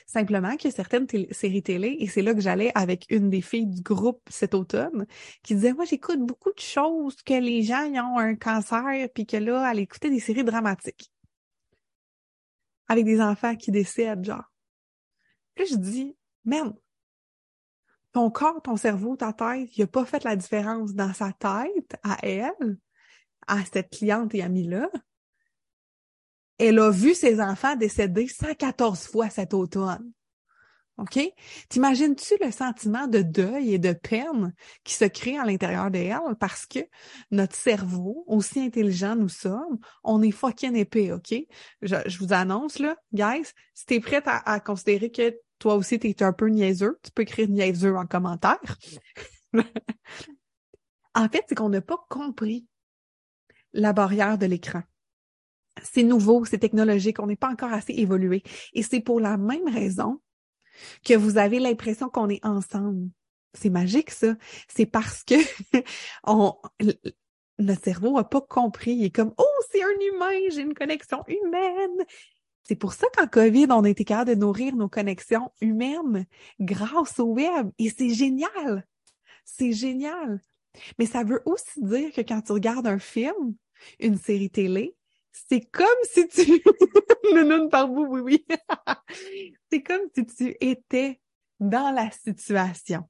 [0.05, 3.81] Simplement que certaines séries télé, et c'est là que j'allais avec une des filles du
[3.81, 5.05] groupe cet automne,
[5.43, 9.37] qui disait, moi, j'écoute beaucoup de choses que les gens ont un cancer, puis que
[9.37, 11.12] là, elle écoutait des séries dramatiques
[12.93, 14.45] avec des enfants qui décèdent, genre.
[15.55, 16.73] Puis je dis, même,
[18.11, 21.95] ton corps, ton cerveau, ta tête, il a pas fait la différence dans sa tête,
[22.03, 22.77] à elle,
[23.47, 24.89] à cette cliente et amie-là.
[26.59, 30.11] Elle a vu ses enfants décéder 114 fois cet automne.
[30.97, 31.19] OK?
[31.69, 34.53] T'imagines-tu le sentiment de deuil et de peine
[34.83, 36.19] qui se crée à l'intérieur d'elle?
[36.39, 36.79] Parce que
[37.31, 41.33] notre cerveau, aussi intelligent nous sommes, on est fucking épais, OK?
[41.81, 46.33] Je, vous annonce, là, guys, si t'es prête à, considérer que toi aussi t'es un
[46.33, 48.59] peu niaiseux, tu peux écrire niaiseux en commentaire.
[51.15, 52.67] en fait, c'est qu'on n'a pas compris
[53.73, 54.83] la barrière de l'écran.
[55.81, 58.43] C'est nouveau, c'est technologique, on n'est pas encore assez évolué.
[58.73, 60.21] Et c'est pour la même raison
[61.03, 63.09] que vous avez l'impression qu'on est ensemble.
[63.53, 64.35] c'est magique, ça.
[64.67, 65.35] C'est parce que
[66.23, 66.55] on,
[67.59, 68.93] notre cerveau n'a pas compris.
[68.93, 72.05] Il est comme, oh, c'est un humain, j'ai une connexion humaine.
[72.63, 76.25] C'est pour ça qu'en COVID, on a été capable de nourrir nos connexions humaines
[76.59, 77.69] grâce au web.
[77.77, 78.87] Et c'est génial.
[79.43, 80.41] C'est génial.
[80.97, 83.55] Mais ça veut aussi dire que quand tu regardes un film,
[83.99, 84.95] une série télé,
[85.33, 86.41] c'est comme si tu...
[87.33, 88.45] Nounoun par vous, oui, oui.
[89.71, 91.19] c'est comme si tu étais
[91.59, 93.09] dans la situation.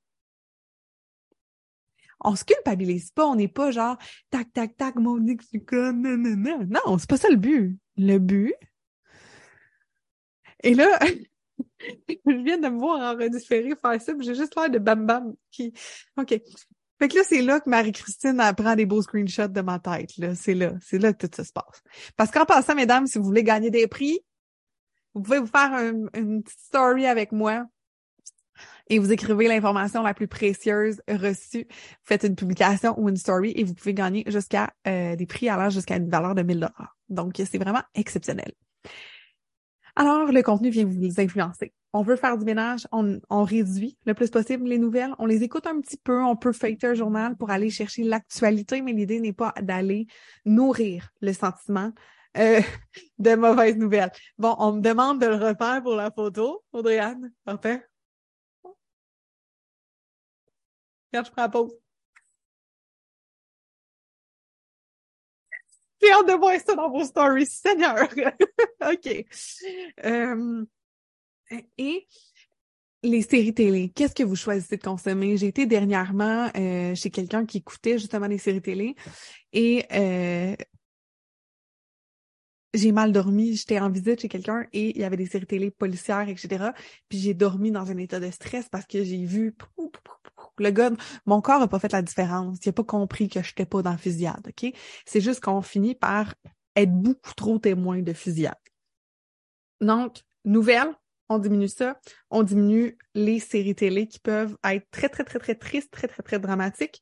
[2.22, 3.98] On se culpabilise pas, on n'est pas genre
[4.30, 5.36] tac, tac, tac, mon non,
[5.94, 6.68] non, non.
[6.70, 7.78] Non, c'est pas ça le but.
[7.98, 8.56] Le but.
[10.64, 10.98] Et là,
[12.08, 15.36] je viens de me voir en redifféré faire ça, j'ai juste l'air de bam bam
[15.52, 15.74] qui.
[16.18, 16.42] OK.
[17.04, 20.16] Fait que là, c'est là que Marie-Christine prend des beaux screenshots de ma tête.
[20.18, 20.36] Là.
[20.36, 20.72] C'est là.
[20.82, 21.84] C'est là que tout se passe.
[22.16, 24.22] Parce qu'en passant, mesdames, si vous voulez gagner des prix,
[25.14, 25.74] vous pouvez vous faire
[26.14, 27.66] une petite story avec moi
[28.90, 31.68] et vous écrivez l'information la plus précieuse reçue.
[32.06, 35.70] Faites une publication ou une story et vous pouvez gagner jusqu'à euh, des prix allant
[35.70, 36.98] jusqu'à une valeur de 1000 dollars.
[37.10, 38.54] Donc, c'est vraiment exceptionnel.
[39.98, 41.74] Alors, le contenu vient vous influencer.
[41.96, 45.68] On veut faire du ménage, on, réduit le plus possible les nouvelles, on les écoute
[45.68, 49.32] un petit peu, on peut feuilleter un journal pour aller chercher l'actualité, mais l'idée n'est
[49.34, 50.08] pas d'aller
[50.44, 51.92] nourrir le sentiment
[52.38, 52.62] euh,
[53.20, 54.12] de mauvaises nouvelles.
[54.40, 57.32] Bon, on me demande de le refaire pour la photo, Audrey-Anne.
[57.46, 57.86] Parfait.
[61.12, 61.78] Regarde, je prends la pause.
[66.02, 68.08] J'ai hâte de voir ça dans vos stories, Seigneur.
[68.92, 69.26] OK.
[70.04, 70.66] Euh,
[71.78, 72.08] et
[73.04, 75.36] les séries télé, qu'est-ce que vous choisissez de consommer?
[75.38, 78.96] J'ai été dernièrement euh, chez quelqu'un qui écoutait justement des séries télé
[79.52, 80.56] et euh,
[82.74, 85.70] j'ai mal dormi, j'étais en visite chez quelqu'un et il y avait des séries télé
[85.70, 86.72] policières, etc.
[87.10, 89.54] Puis j'ai dormi dans un état de stress parce que j'ai vu
[90.58, 90.92] le gars,
[91.26, 92.58] mon corps a pas fait la différence.
[92.64, 94.52] Il a pas compris que je n'étais pas dans la fusillade?
[95.06, 96.34] C'est juste qu'on finit par
[96.76, 98.56] être beaucoup trop témoin de fusillade.
[99.82, 100.94] Donc, nouvelle,
[101.36, 105.56] on diminue ça, on diminue les séries télé qui peuvent être très, très, très, très
[105.56, 107.02] tristes, très, très, très dramatiques.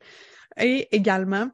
[0.58, 1.50] Et également,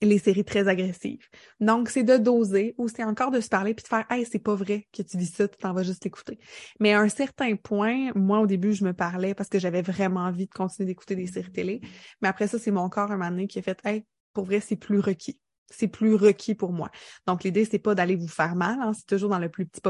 [0.00, 1.26] les séries très agressives.
[1.60, 4.38] Donc, c'est de doser ou c'est encore de se parler puis de faire Hey, c'est
[4.38, 6.38] pas vrai que tu vis ça, tu t'en vas juste l'écouter.
[6.78, 10.20] Mais à un certain point, moi, au début, je me parlais parce que j'avais vraiment
[10.20, 11.80] envie de continuer d'écouter des séries télé.
[12.22, 14.60] Mais après ça, c'est mon corps un moment donné qui a fait Hey, pour vrai,
[14.60, 15.38] c'est plus requis.
[15.70, 16.90] C'est plus requis pour moi.
[17.26, 19.80] Donc, l'idée, c'est pas d'aller vous faire mal, hein, c'est toujours dans le plus petit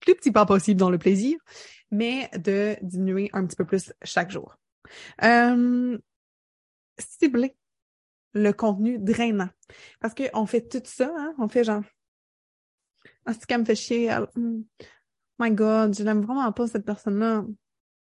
[0.00, 1.38] plus petit pas possible dans le plaisir,
[1.90, 4.56] mais de diminuer un petit peu plus chaque jour.
[5.22, 5.98] Euh,
[6.98, 7.56] cibler
[8.34, 9.50] le contenu drainant.
[10.00, 11.34] Parce qu'on fait tout ça, hein?
[11.38, 11.82] On fait genre
[13.26, 14.14] Ah, c'est qu'elle me fait chier.
[14.34, 14.62] Hmm.
[15.38, 17.44] My God, je n'aime vraiment pas cette personne-là.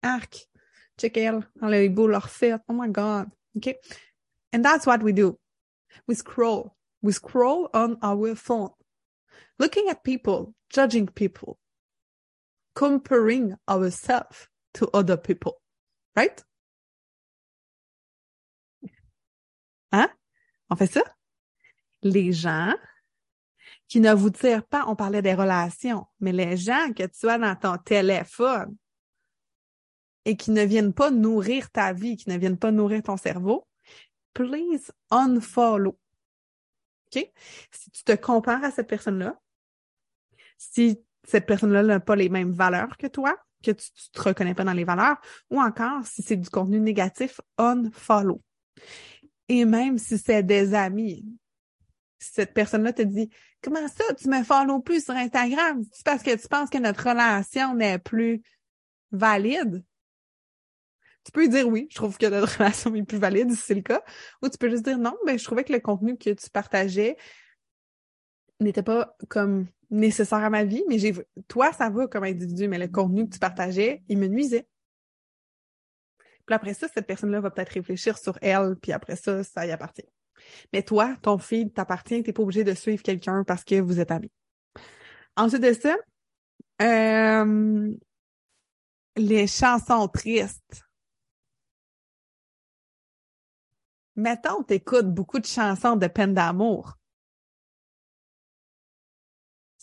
[0.01, 0.49] Arc.
[0.97, 1.47] Check elle.
[1.61, 2.29] Elle a les beaux leur.
[2.67, 3.27] Oh my God.
[3.55, 3.75] OK?
[4.53, 5.37] And that's what we do.
[6.07, 6.75] We scroll.
[7.01, 8.71] We scroll on our phone.
[9.59, 11.57] Looking at people, judging people,
[12.77, 15.53] comparing ourselves to other people.
[16.15, 16.45] Right?
[19.91, 20.09] Hein?
[20.69, 21.01] On fait ça?
[22.03, 22.75] Les gens
[23.87, 27.39] qui ne vous tirent pas, on parlait des relations, mais les gens que tu as
[27.39, 28.75] dans ton téléphone
[30.25, 33.67] et qui ne viennent pas nourrir ta vie, qui ne viennent pas nourrir ton cerveau,
[34.33, 35.97] please unfollow.
[37.07, 37.31] OK?
[37.71, 39.39] Si tu te compares à cette personne-là,
[40.59, 44.63] si cette personne-là n'a pas les mêmes valeurs que toi, que tu te reconnais pas
[44.63, 45.17] dans les valeurs,
[45.49, 48.41] ou encore si c'est du contenu négatif, unfollow.
[49.49, 51.25] Et même si c'est des amis,
[52.17, 53.29] cette personne-là te dit
[53.61, 55.83] Comment ça, tu me follow plus sur Instagram?
[55.91, 58.41] C'est parce que tu penses que notre relation n'est plus
[59.11, 59.83] valide?
[61.23, 63.81] Tu peux dire oui, je trouve que notre relation est plus valide si c'est le
[63.81, 64.01] cas.
[64.41, 66.49] Ou tu peux juste dire non, mais ben, je trouvais que le contenu que tu
[66.49, 67.17] partageais
[68.59, 71.13] n'était pas comme nécessaire à ma vie, mais j'ai
[71.47, 74.67] toi, ça va comme individu, mais le contenu que tu partageais, il me nuisait.
[76.45, 79.71] Puis après ça, cette personne-là va peut-être réfléchir sur elle, puis après ça, ça y
[79.71, 80.07] appartient.
[80.73, 84.11] Mais toi, ton feed t'appartient, t'es pas obligé de suivre quelqu'un parce que vous êtes
[84.11, 84.31] amis.
[85.35, 85.95] Ensuite de ça,
[86.81, 87.93] euh,
[89.15, 90.83] les chansons tristes.
[94.15, 96.96] Mettons, t'écoutes beaucoup de chansons de peine d'amour.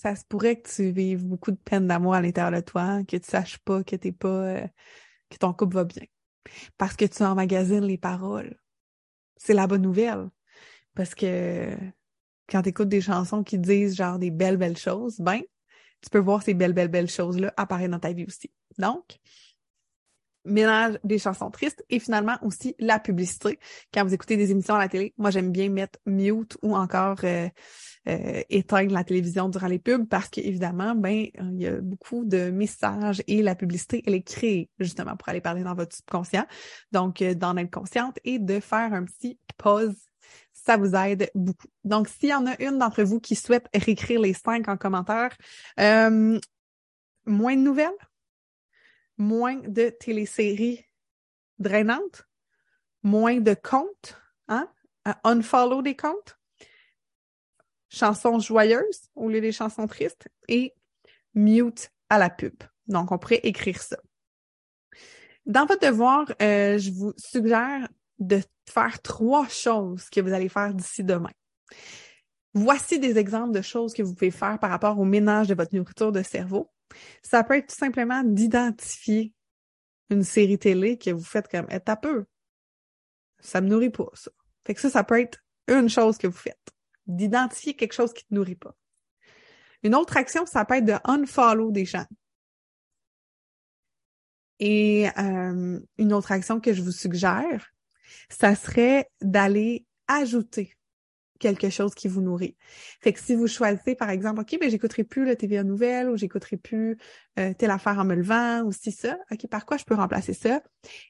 [0.05, 3.17] Ça se pourrait que tu vives beaucoup de peine d'amour à l'intérieur de toi, que
[3.17, 4.67] tu saches pas que t'es pas, euh,
[5.31, 6.05] que ton couple va bien
[6.79, 8.59] parce que tu emmagasines les paroles.
[9.37, 10.29] C'est la bonne nouvelle.
[10.95, 11.75] Parce que
[12.49, 15.41] quand tu écoutes des chansons qui disent genre des belles, belles choses, ben,
[16.01, 18.53] tu peux voir ces belles, belles, belles choses-là apparaître dans ta vie aussi.
[18.79, 19.19] Donc,
[20.45, 23.59] ménage des chansons tristes et finalement aussi la publicité.
[23.93, 27.19] Quand vous écoutez des émissions à la télé, moi j'aime bien mettre mute ou encore
[27.25, 27.49] euh,
[28.09, 32.51] euh, éteindre la télévision durant les pubs parce qu'évidemment, ben il y a beaucoup de
[32.51, 36.47] messages et la publicité, elle est créée justement pour aller parler dans votre subconscient,
[36.93, 39.97] donc euh, d'en être consciente et de faire un petit pause.
[40.53, 41.69] Ça vous aide beaucoup.
[41.85, 45.37] Donc, s'il y en a une d'entre vous qui souhaite réécrire les cinq en commentaire,
[47.27, 47.91] moins de nouvelles,
[49.17, 50.85] moins de téléséries
[51.59, 52.27] drainantes,
[53.03, 54.17] moins de comptes,
[54.49, 54.69] hein?
[55.23, 56.39] unfollow des comptes,
[57.89, 60.75] chansons joyeuses au lieu des chansons tristes et
[61.35, 62.55] mute à la pub.
[62.87, 63.99] Donc, on pourrait écrire ça.
[65.47, 70.73] Dans votre devoir, euh, je vous suggère de faire trois choses que vous allez faire
[70.73, 71.31] d'ici demain.
[72.55, 75.75] Voici des exemples de choses que vous pouvez faire par rapport au ménage de votre
[75.75, 76.71] nourriture de cerveau.
[77.23, 79.35] Ça peut être tout simplement d'identifier
[80.11, 82.27] une série télé que vous faites comme, est à peu.
[83.41, 84.31] Ça me nourrit pas, ça.
[84.65, 86.73] Fait que ça, ça peut être une chose que vous faites.
[87.07, 88.77] D'identifier quelque chose qui te nourrit pas.
[89.83, 92.07] Une autre action, ça peut être de unfollow des gens.
[94.61, 97.73] Et euh, une autre action que je vous suggère,
[98.31, 100.77] ça serait d'aller ajouter
[101.39, 102.57] quelque chose qui vous nourrit.
[103.01, 106.17] Fait que si vous choisissez, par exemple, OK, ben j'écouterai plus le TVA Nouvelle ou
[106.17, 106.97] j'écouterai plus
[107.39, 110.33] euh, telle affaire en me levant ou si ça, OK, par quoi je peux remplacer
[110.33, 110.63] ça?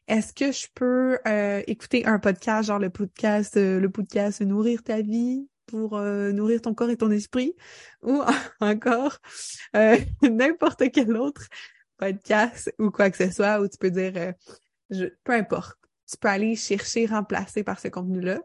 [0.08, 4.82] Est-ce que je peux euh, écouter un podcast, genre le podcast, euh, le podcast Nourrir
[4.82, 7.54] ta vie pour nourrir ton corps et ton esprit?
[8.02, 8.22] Ou
[8.60, 9.18] encore
[10.22, 11.48] n'importe quel autre
[11.96, 14.34] podcast ou quoi que ce soit où tu peux dire
[14.90, 15.78] je, peu importe.
[16.10, 18.40] Tu peux aller chercher, remplacer par ce contenu-là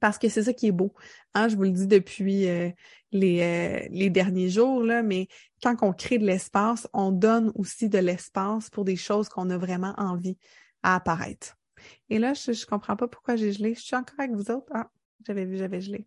[0.00, 0.94] parce que c'est ça qui est beau.
[1.34, 2.70] Hein, je vous le dis depuis euh,
[3.12, 5.28] les, euh, les derniers jours, là, mais
[5.62, 9.58] quand on crée de l'espace, on donne aussi de l'espace pour des choses qu'on a
[9.58, 10.38] vraiment envie
[10.82, 11.56] à apparaître.
[12.08, 13.74] Et là, je, je comprends pas pourquoi j'ai gelé.
[13.74, 14.70] Je suis encore avec vous autres?
[14.74, 14.90] Ah,
[15.26, 16.06] j'avais vu, j'avais gelé.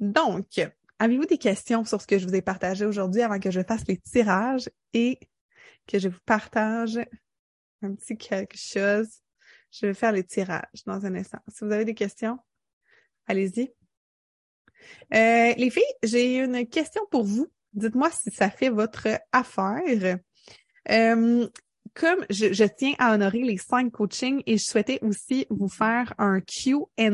[0.00, 0.60] Donc,
[0.98, 3.86] avez-vous des questions sur ce que je vous ai partagé aujourd'hui avant que je fasse
[3.86, 5.18] les tirages et
[5.86, 6.98] que je vous partage
[7.82, 9.23] un petit quelque chose?
[9.74, 11.38] Je vais faire les tirages dans un instant.
[11.48, 12.38] Si vous avez des questions,
[13.26, 13.72] allez-y.
[15.12, 17.50] Euh, les filles, j'ai une question pour vous.
[17.72, 20.18] Dites-moi si ça fait votre affaire.
[20.90, 21.48] Euh,
[21.94, 26.40] comme je, tiens à honorer les cinq coachings et je souhaitais aussi vous faire un
[26.40, 27.10] Q&A,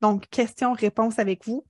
[0.00, 1.64] donc questions-réponses avec vous.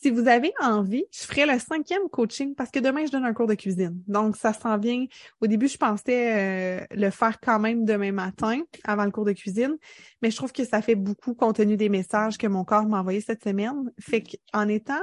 [0.00, 3.32] Si vous avez envie, je ferai le cinquième coaching parce que demain, je donne un
[3.32, 4.00] cours de cuisine.
[4.06, 5.06] Donc, ça s'en vient.
[5.40, 9.32] Au début, je pensais euh, le faire quand même demain matin avant le cours de
[9.32, 9.76] cuisine,
[10.22, 13.00] mais je trouve que ça fait beaucoup compte tenu des messages que mon corps m'a
[13.00, 13.92] envoyés cette semaine.
[13.98, 15.02] Fait qu'en étant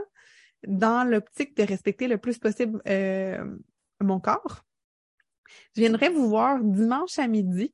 [0.65, 3.43] dans l'optique de respecter le plus possible euh,
[3.99, 4.63] mon corps,
[5.75, 7.73] je viendrai vous voir dimanche à midi,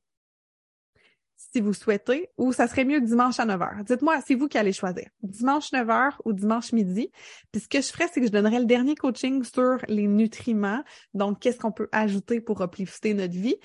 [1.52, 3.84] si vous souhaitez, ou ça serait mieux dimanche à 9 h.
[3.84, 5.08] Dites-moi, c'est vous qui allez choisir.
[5.22, 7.10] Dimanche 9 h ou dimanche midi.
[7.50, 10.82] Puis ce que je ferais, c'est que je donnerais le dernier coaching sur les nutriments.
[11.14, 13.56] Donc, qu'est-ce qu'on peut ajouter pour uplifter notre vie?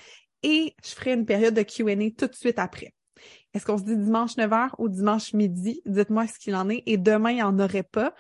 [0.44, 2.94] Et je ferai une période de Q&A tout de suite après.
[3.54, 5.82] Est-ce qu'on se dit dimanche 9 h ou dimanche midi?
[5.86, 6.84] Dites-moi ce qu'il en est.
[6.86, 8.14] Et demain, il n'y en aurait pas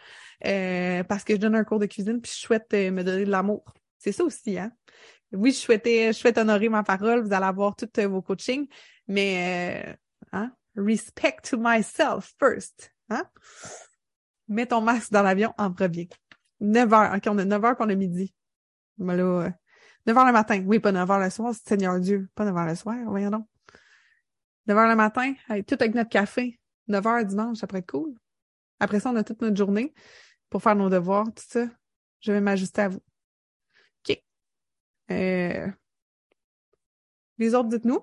[0.45, 3.25] euh, parce que je donne un cours de cuisine puis je souhaite euh, me donner
[3.25, 3.63] de l'amour.
[3.99, 4.71] C'est ça aussi, hein?
[5.33, 7.21] oui, je souhaitais, je souhaite honorer ma parole.
[7.25, 8.67] Vous allez avoir tous vos coachings,
[9.07, 9.93] mais euh,
[10.31, 12.93] hein, respect to myself first.
[13.09, 13.23] Hein?
[14.47, 16.09] Mets ton masque dans l'avion en premier.
[16.59, 17.15] 9 heures.
[17.15, 18.33] OK, on a 9 heures pour le midi.
[18.97, 19.23] Voilà.
[19.23, 19.51] Euh,
[20.05, 20.63] 9 heures le matin.
[20.65, 22.29] Oui, pas 9 heures le soir, Seigneur Dieu.
[22.35, 23.47] Pas 9 heures le soir, voyons donc.
[24.67, 25.33] 9 heures le matin,
[25.67, 26.59] tout avec notre café.
[26.87, 28.13] 9 heures dimanche, ça pourrait être cool.
[28.79, 29.93] Après ça, on a toute notre journée
[30.49, 31.65] pour faire nos devoirs, tout ça.
[32.19, 33.01] Je vais m'ajuster à vous.
[35.11, 35.67] Euh,
[37.37, 38.01] les autres, dites-nous.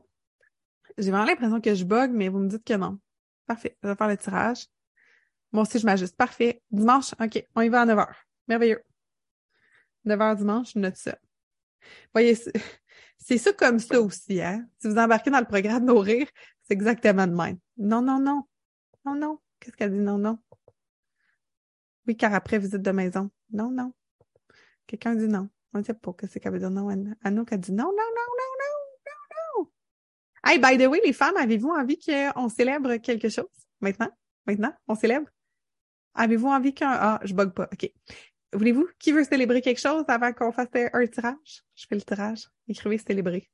[0.98, 2.98] J'ai vraiment l'impression que je bug, mais vous me dites que non.
[3.46, 3.76] Parfait.
[3.82, 4.66] Je vais faire le tirage.
[5.52, 6.16] Moi aussi, je m'ajuste.
[6.16, 6.62] Parfait.
[6.70, 7.44] Dimanche, OK.
[7.54, 8.08] On y va à 9 h.
[8.48, 8.82] Merveilleux.
[10.04, 11.18] 9 h dimanche, je note ça.
[12.12, 12.36] Voyez,
[13.18, 14.66] c'est ça comme ça aussi, hein.
[14.78, 16.26] Si vous embarquez dans le programme Nourrir,
[16.62, 17.58] c'est exactement de même.
[17.76, 18.42] Non, non, non.
[19.04, 19.38] Non, non.
[19.60, 19.98] Qu'est-ce qu'elle dit?
[19.98, 20.38] Non, non?
[22.06, 23.30] Oui, car après visite de maison.
[23.50, 23.92] Non, non.
[24.86, 25.48] Quelqu'un dit non.
[25.72, 26.88] On ne sait pas ce qu'elle veut dire non.
[27.22, 28.73] Anouk a dit non, non, non, non, non.
[30.44, 33.46] Hey, by the way, les femmes, avez-vous envie qu'on célèbre quelque chose?
[33.80, 34.10] Maintenant?
[34.46, 34.74] Maintenant?
[34.86, 35.28] On célèbre?
[36.14, 36.90] Avez-vous envie qu'un...
[36.92, 37.68] Ah, je bug pas.
[37.72, 37.90] OK.
[38.52, 38.88] Voulez-vous?
[38.98, 41.64] Qui veut célébrer quelque chose avant qu'on fasse un tirage?
[41.74, 42.48] Je fais le tirage.
[42.68, 43.50] Écrivez célébrer.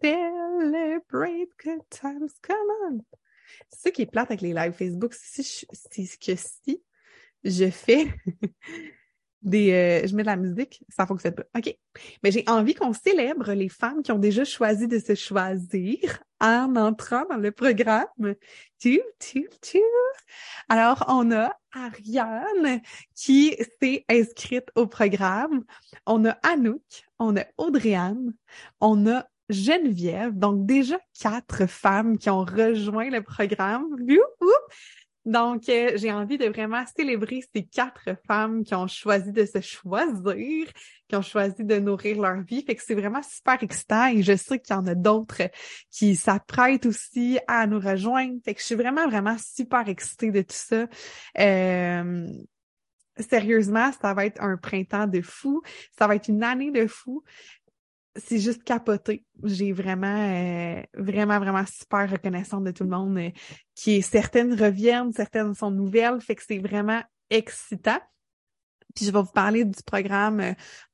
[0.00, 3.04] Celebrate good times, come on.
[3.70, 5.14] C'est ça qui est plate avec les lives Facebook.
[5.14, 6.82] C'est ce que si
[7.44, 8.14] je fais
[9.44, 11.44] euh, je mets de la musique, ça fonctionne pas.
[11.56, 11.76] OK.
[12.22, 16.76] Mais j'ai envie qu'on célèbre les femmes qui ont déjà choisi de se choisir en
[16.76, 18.34] entrant dans le programme.
[18.78, 19.80] Tu, tu, tu.
[20.68, 22.80] Alors, on a Ariane
[23.14, 25.64] qui s'est inscrite au programme.
[26.06, 28.34] On a Anouk, on a Audriane,
[28.80, 30.36] on a Geneviève.
[30.36, 33.86] Donc, déjà quatre femmes qui ont rejoint le programme.
[35.26, 39.60] Donc, euh, j'ai envie de vraiment célébrer ces quatre femmes qui ont choisi de se
[39.60, 40.68] choisir,
[41.08, 42.64] qui ont choisi de nourrir leur vie.
[42.64, 45.42] Fait que c'est vraiment super excitant et je sais qu'il y en a d'autres
[45.90, 48.38] qui s'apprêtent aussi à nous rejoindre.
[48.44, 50.86] Fait que je suis vraiment, vraiment super excitée de tout ça.
[51.40, 52.28] Euh,
[53.18, 55.60] sérieusement, ça va être un printemps de fou.
[55.98, 57.24] Ça va être une année de fou
[58.16, 59.24] c'est juste capoté.
[59.42, 63.30] J'ai vraiment, euh, vraiment, vraiment super reconnaissante de tout le monde euh,
[63.74, 67.98] qui certaines reviennent, certaines sont nouvelles, fait que c'est vraiment excitant.
[68.94, 70.52] Puis je vais vous parler du programme euh,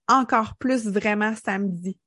[0.08, 1.98] encore plus vraiment samedi.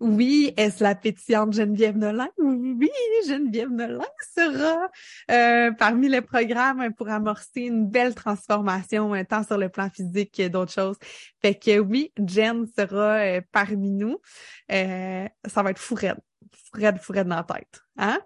[0.00, 2.28] Oui, est-ce la pétillante Geneviève Nolin?
[2.38, 2.90] Oui,
[3.26, 4.04] Geneviève Nolin
[4.34, 4.90] sera
[5.30, 10.34] euh, parmi les programmes pour amorcer une belle transformation, euh, tant sur le plan physique
[10.36, 10.96] que d'autres choses.
[11.40, 14.18] Fait que oui, Jen sera euh, parmi nous.
[14.68, 16.18] ça va être fourette.
[16.72, 17.82] Fourette, fourette dans la tête.
[17.96, 18.20] Hein?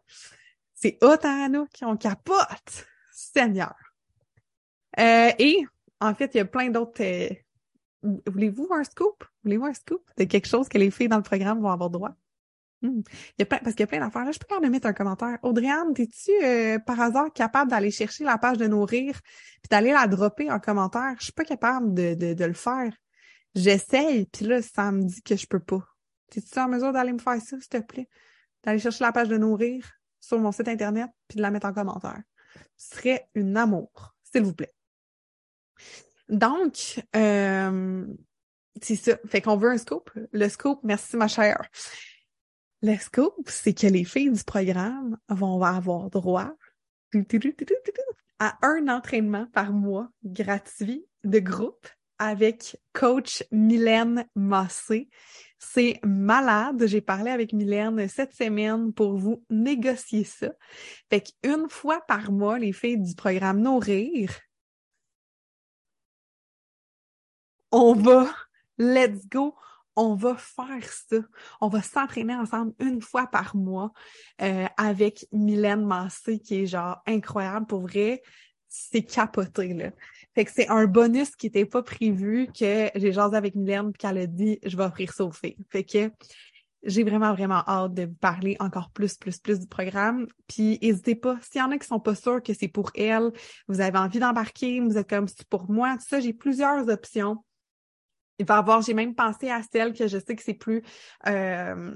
[0.74, 0.98] C'est
[1.50, 2.86] nous qui ont capote.
[3.12, 3.74] Seigneur.
[4.96, 5.64] et
[6.00, 7.02] en fait, il y a plein d'autres
[8.02, 9.24] Voulez-vous un scoop?
[9.42, 12.14] Voulez-vous un scoop de quelque chose que les filles dans le programme vont avoir droit?
[12.82, 13.00] Hmm.
[13.08, 14.24] Il y a plein, parce qu'il y a plein d'affaires.
[14.24, 15.38] Là, je peux de mettre un commentaire.
[15.42, 19.18] Audriane, es-tu euh, par hasard capable d'aller chercher la page de nourrir
[19.62, 21.14] puis d'aller la dropper en commentaire?
[21.18, 22.92] Je suis pas capable de, de, de le faire.
[23.54, 25.82] J'essaye, puis là, ça me dit que je peux pas.
[26.34, 28.08] Es-tu en mesure d'aller me faire ça, s'il te plaît?
[28.62, 29.90] D'aller chercher la page de nourrir
[30.20, 32.20] sur mon site internet puis de la mettre en commentaire.
[32.76, 34.74] Ce serait une amour, s'il vous plaît.
[36.28, 38.06] Donc, euh,
[38.82, 39.18] c'est ça.
[39.26, 40.10] Fait qu'on veut un scoop.
[40.32, 41.62] Le scoop, merci ma chère.
[42.82, 46.52] Le scoop, c'est que les filles du programme vont avoir droit
[48.38, 51.86] à un entraînement par mois gratuit de groupe
[52.18, 55.08] avec coach Mylène Massé.
[55.58, 56.84] C'est malade.
[56.86, 60.52] J'ai parlé avec Mylène cette semaine pour vous négocier ça.
[61.10, 64.30] Fait qu'une fois par mois, les filles du programme Nourrir
[67.76, 68.26] on va,
[68.78, 69.54] let's go,
[69.96, 71.16] on va faire ça.
[71.60, 73.92] On va s'entraîner ensemble une fois par mois
[74.40, 78.22] euh, avec Mylène Massé, qui est genre incroyable pour vrai.
[78.68, 79.90] C'est capoté, là.
[80.34, 83.98] Fait que c'est un bonus qui n'était pas prévu que j'ai jasé avec Mylène puis
[83.98, 85.56] qu'elle a dit je vais offrir ça aux filles.
[85.70, 86.10] Fait que
[86.82, 90.26] j'ai vraiment, vraiment hâte de vous parler encore plus, plus, plus du programme.
[90.46, 93.32] Puis n'hésitez pas, s'il y en a qui sont pas sûrs que c'est pour elles,
[93.68, 97.44] vous avez envie d'embarquer, vous êtes comme c'est pour moi, tout ça, j'ai plusieurs options
[98.38, 100.82] il va avoir, j'ai même pensé à celle que je sais que c'est plus
[101.26, 101.94] euh,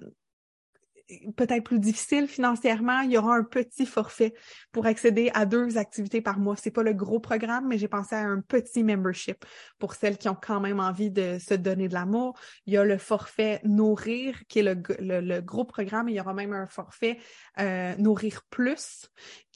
[1.37, 4.35] peut-être plus difficile financièrement, il y aura un petit forfait
[4.73, 6.57] pour accéder à deux activités par mois.
[6.57, 9.45] C'est pas le gros programme, mais j'ai pensé à un petit membership
[9.79, 12.39] pour celles qui ont quand même envie de se donner de l'amour.
[12.67, 16.09] Il y a le forfait Nourrir, qui est le, le, gros programme.
[16.09, 17.19] Il y aura même un forfait
[17.59, 19.11] euh, Nourrir Plus,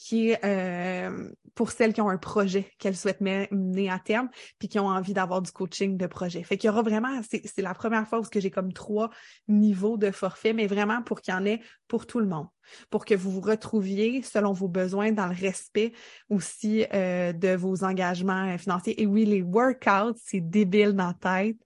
[0.04, 4.28] qui est euh, pour celles qui ont un projet qu'elles souhaitent mener à terme,
[4.58, 6.42] puis qui ont envie d'avoir du coaching de projet.
[6.42, 9.08] Fait qu'il y aura vraiment, c'est la première fois où j'ai comme trois
[9.48, 12.48] niveaux de forfait, mais vraiment pour qu'il y en pour tout le monde,
[12.90, 15.92] pour que vous vous retrouviez selon vos besoins dans le respect
[16.28, 19.00] aussi euh, de vos engagements euh, financiers.
[19.00, 21.56] Et oui, les workouts, c'est débile dans la tête.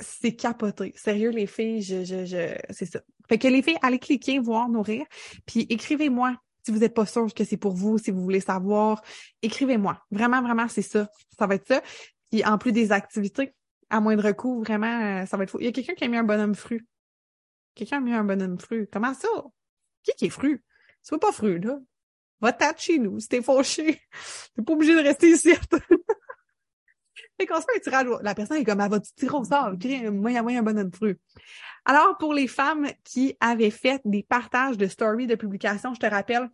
[0.00, 0.92] C'est capoté.
[0.96, 3.00] Sérieux, les filles, je, je, je, c'est ça.
[3.28, 5.06] Fait que les filles, allez cliquer, voir, nourrir,
[5.46, 9.02] puis écrivez-moi si vous n'êtes pas sûr que c'est pour vous, si vous voulez savoir,
[9.42, 10.00] écrivez-moi.
[10.10, 11.08] Vraiment, vraiment, c'est ça.
[11.38, 11.82] Ça va être ça.
[12.30, 13.54] Puis en plus des activités,
[13.90, 15.58] à moindre coût, vraiment, euh, ça va être fou.
[15.60, 16.86] Il y a quelqu'un qui a mis un bonhomme fru.
[17.74, 18.88] Quelqu'un a mis un bonhomme fru.
[18.90, 19.28] Comment ça?
[20.02, 20.64] Qui qui est fru?
[21.02, 21.78] C'est pas fru, là.
[22.40, 24.00] Va t'être chez nous si t'es fauché.
[24.56, 25.52] T'es pas obligé de rester ici.
[27.38, 28.06] fait qu'on se fait un tirage.
[28.22, 29.72] La personne est comme, elle va tirer au sort.
[30.12, 30.90] Moi, il y a un bonhomme.
[31.84, 36.06] Alors, pour les femmes qui avaient fait des partages de stories de publication, je te
[36.06, 36.48] rappelle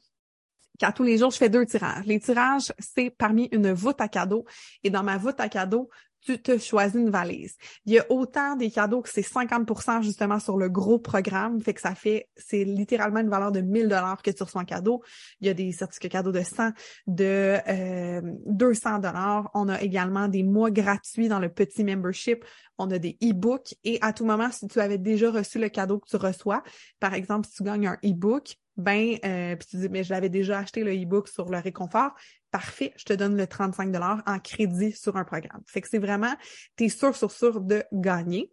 [0.78, 2.07] qu'à tous les jours, je fais deux tirages.
[2.07, 4.45] Les tirages, c'est parmi une voûte à cadeaux.
[4.83, 5.91] Et dans ma voûte à cadeaux,
[6.21, 7.57] tu te choisis une valise.
[7.87, 11.75] Il y a autant des cadeaux que c'est 50% justement sur le gros programme, fait
[11.75, 15.03] que ça fait, c'est littéralement une valeur de 1000 dollars que tu reçois en cadeau.
[15.41, 16.71] Il y a des certificats cadeaux de 100,
[17.07, 19.51] de euh, 200 dollars.
[19.55, 22.45] On a également des mois gratuits dans le petit membership.
[22.79, 25.99] On a des e-books et à tout moment, si tu avais déjà reçu le cadeau
[25.99, 26.62] que tu reçois,
[26.99, 30.28] par exemple, si tu gagnes un e-book, ben, euh, puis tu dis, mais je l'avais
[30.28, 32.12] déjà acheté le e-book sur le réconfort,
[32.51, 33.95] parfait, je te donne le 35
[34.26, 35.62] en crédit sur un programme.
[35.66, 36.35] Fait que c'est vraiment,
[36.76, 38.51] tu es sûr, sûr, sûr de gagner.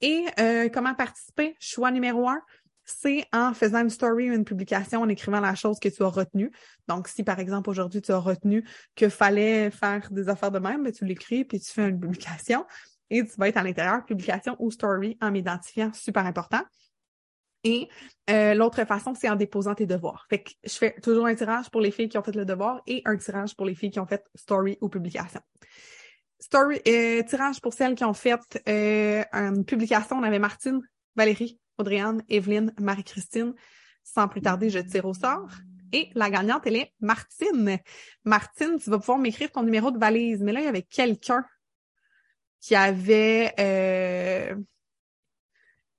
[0.00, 1.56] Et euh, comment participer?
[1.60, 2.40] Choix numéro un,
[2.84, 6.08] c'est en faisant une story ou une publication, en écrivant la chose que tu as
[6.08, 6.50] retenue.
[6.88, 8.64] Donc, si par exemple aujourd'hui tu as retenu
[8.96, 12.64] que fallait faire des affaires de même, ben, tu l'écris puis tu fais une publication
[13.10, 16.62] et tu vas être à l'intérieur, publication ou story en m'identifiant, super important.
[17.64, 17.88] Et
[18.30, 20.26] euh, l'autre façon, c'est en déposant tes devoirs.
[20.28, 22.82] Fait que je fais toujours un tirage pour les filles qui ont fait le devoir
[22.86, 25.40] et un tirage pour les filles qui ont fait story ou publication.
[26.40, 28.34] Story, euh, tirage pour celles qui ont fait
[28.68, 30.16] euh, une publication.
[30.16, 30.80] On avait Martine,
[31.14, 33.54] Valérie, Audriane, Evelyne, Marie-Christine.
[34.02, 35.50] Sans plus tarder, je tire au sort.
[35.92, 37.78] Et la gagnante, elle est Martine.
[38.24, 40.42] Martine, tu vas pouvoir m'écrire ton numéro de valise.
[40.42, 41.44] Mais là, il y avait quelqu'un
[42.60, 44.56] qui avait euh,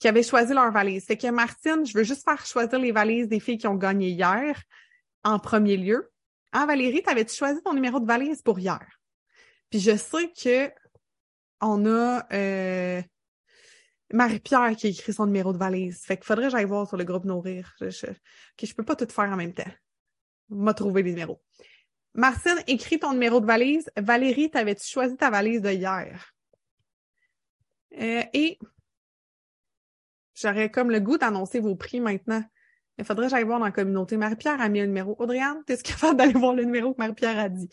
[0.04, 1.06] qui avait choisi leur valise.
[1.08, 4.10] C'est que Martine, je veux juste faire choisir les valises des filles qui ont gagné
[4.10, 4.62] hier
[5.24, 6.12] en premier lieu.
[6.52, 8.86] Ah, Valérie, t'avais-tu choisi ton numéro de valise pour hier?
[9.70, 10.70] Puis je sais que
[11.62, 13.02] on a euh,
[14.12, 16.02] Marie-Pierre qui a écrit son numéro de valise.
[16.02, 17.74] Fait qu'il faudrait que j'aille voir sur le groupe Nourrir.
[17.80, 18.08] Je, je,
[18.62, 19.72] je peux pas tout faire en même temps.
[20.50, 21.42] M'a trouvé les numéros.
[22.14, 23.90] Martine, écris ton numéro de valise.
[23.96, 26.34] Valérie, t'avais-tu choisi ta valise de hier?
[27.98, 28.60] Euh, et
[30.36, 32.44] j'aurais comme le goût d'annoncer vos prix maintenant.
[32.98, 34.18] Il faudrait que j'aille voir dans la communauté.
[34.18, 35.16] Marie-Pierre a mis un numéro.
[35.20, 37.70] Audriane, t'es-ce capable d'aller voir le numéro que Marie-Pierre a dit?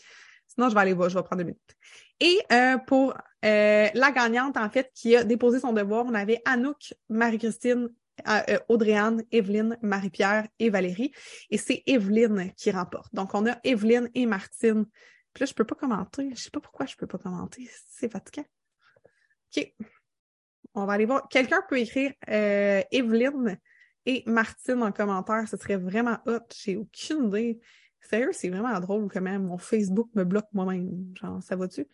[0.47, 1.75] Sinon, je vais aller voir, je vais prendre deux minutes.
[2.19, 3.13] Et euh, pour
[3.45, 7.89] euh, la gagnante, en fait, qui a déposé son devoir, on avait Anouk, Marie-Christine,
[8.27, 11.11] euh, Audriane, Evelyne, Marie-Pierre et Valérie.
[11.49, 13.13] Et c'est Evelyne qui remporte.
[13.13, 14.85] Donc, on a Evelyne et Martine.
[15.33, 16.29] Puis là, je peux pas commenter.
[16.35, 17.69] Je sais pas pourquoi je peux pas commenter.
[17.89, 18.45] C'est fatigant.
[19.55, 19.73] OK.
[20.73, 21.27] On va aller voir.
[21.29, 23.59] Quelqu'un peut écrire euh, Evelyne
[24.05, 25.47] et Martine en commentaire.
[25.47, 26.39] Ce serait vraiment hot.
[26.55, 27.59] J'ai aucune idée.
[28.01, 29.43] Sérieux, c'est vraiment drôle quand même.
[29.43, 31.13] Mon Facebook me bloque moi-même.
[31.19, 31.87] Genre, ça va-tu?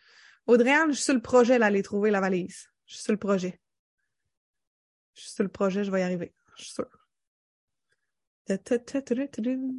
[0.45, 2.67] Audrey-Anne, je suis sur le projet d'aller trouver la valise.
[2.85, 3.59] Je suis sur le projet.
[5.13, 6.33] Je suis sur le projet, je vais y arriver.
[6.55, 7.07] Je suis sûre.
[8.47, 8.55] Je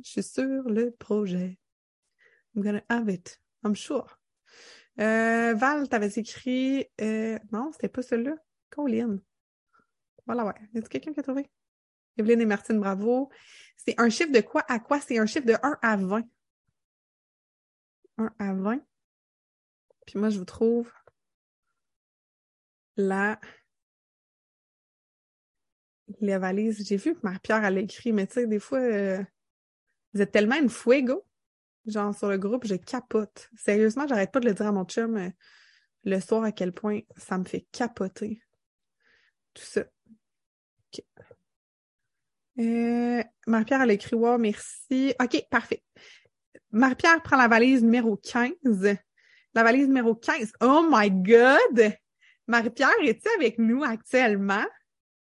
[0.04, 1.58] suis sur le projet.
[2.54, 3.40] I'm gonna have it.
[3.64, 4.18] I'm sure.
[5.00, 6.86] Euh, Val, t'avais écrit...
[7.00, 8.34] Euh, non, c'était pas celui-là.
[8.78, 9.20] Colline.
[10.24, 10.54] Voilà, ouais.
[10.72, 11.50] Y a quelqu'un qui a trouvé?
[12.16, 13.28] Evelyne et Martine, bravo.
[13.76, 15.00] C'est un chiffre de quoi à quoi?
[15.00, 16.22] C'est un chiffre de 1 à 20.
[18.18, 18.80] 1 à 20.
[20.06, 20.92] Puis moi, je vous trouve
[22.96, 23.40] la,
[26.20, 26.86] la valise.
[26.86, 29.20] J'ai vu que ma pierre elle a écrit, mais tu sais, des fois, euh,
[30.14, 31.24] vous êtes tellement une fuego.
[31.86, 33.50] Genre, sur le groupe, je capote.
[33.56, 35.30] Sérieusement, j'arrête pas de le dire à mon chum euh,
[36.04, 38.40] le soir à quel point ça me fait capoter.
[39.62, 39.84] Ça.
[42.58, 45.14] Euh, Marie-Pierre, elle écrit merci.
[45.20, 45.82] OK, parfait.
[46.70, 48.96] Marie-Pierre prend la valise numéro 15.
[49.54, 50.52] La valise numéro 15.
[50.60, 51.92] Oh my God!
[52.46, 54.64] Marie-Pierre, es-tu avec nous actuellement?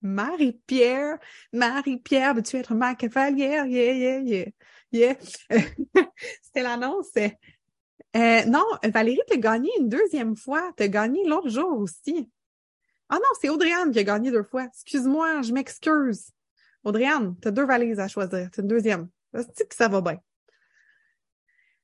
[0.02, 1.18] Marie-Pierre,
[1.52, 3.66] Marie-Pierre, veux-tu être ma cavalière?
[3.66, 4.46] Yeah, yeah, yeah.
[4.92, 5.14] Yeah.
[6.42, 7.12] C'était l'annonce.
[7.16, 10.72] Euh, non, Valérie, t'as gagné une deuxième fois.
[10.76, 12.28] T'as gagné l'autre jour aussi.
[13.10, 14.64] Ah non, c'est Audriane qui a gagné deux fois.
[14.64, 16.30] Excuse-moi, je m'excuse.
[16.84, 18.48] Audriane, tu as deux valises à choisir.
[18.54, 19.08] C'est une deuxième.
[19.34, 20.18] C'est que ça va bien?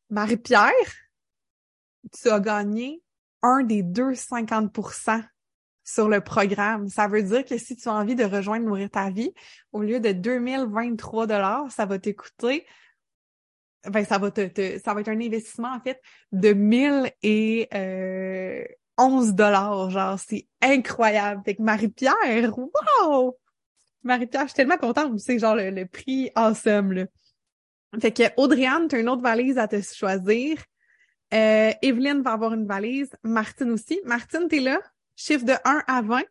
[0.09, 0.73] Marie-Pierre,
[2.13, 3.03] tu as gagné
[3.43, 5.25] un des deux 50%
[5.83, 6.89] sur le programme.
[6.89, 9.35] Ça veut dire que si tu as envie de rejoindre Nourrir ta vie,
[9.73, 12.65] au lieu de 2023 dollars, ça va t'écouter
[13.91, 16.01] ben, ça va te, ça va être un investissement en fait
[16.33, 18.65] de 1000 et euh,
[18.99, 21.43] 11 dollars, genre, c'est incroyable.
[21.45, 23.37] Fait que Marie-Pierre, wow!
[24.03, 27.07] Marie-Pierre, je suis tellement contente, c'est genre le, prix awesome, là.
[28.01, 30.59] Fait que Audriane, tu as une autre valise à te choisir.
[31.33, 33.11] Euh, Evelyne va avoir une valise.
[33.23, 34.01] Martine aussi.
[34.05, 34.79] Martine, t'es là?
[35.15, 36.23] Chiffre de 1 à 20.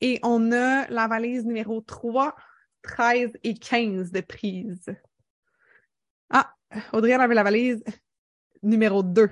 [0.00, 2.34] Et on a la valise numéro 3,
[2.82, 4.86] 13 et 15 de prise.
[6.30, 6.52] Ah,
[6.92, 7.82] Audriane avait la valise
[8.62, 9.30] numéro 2.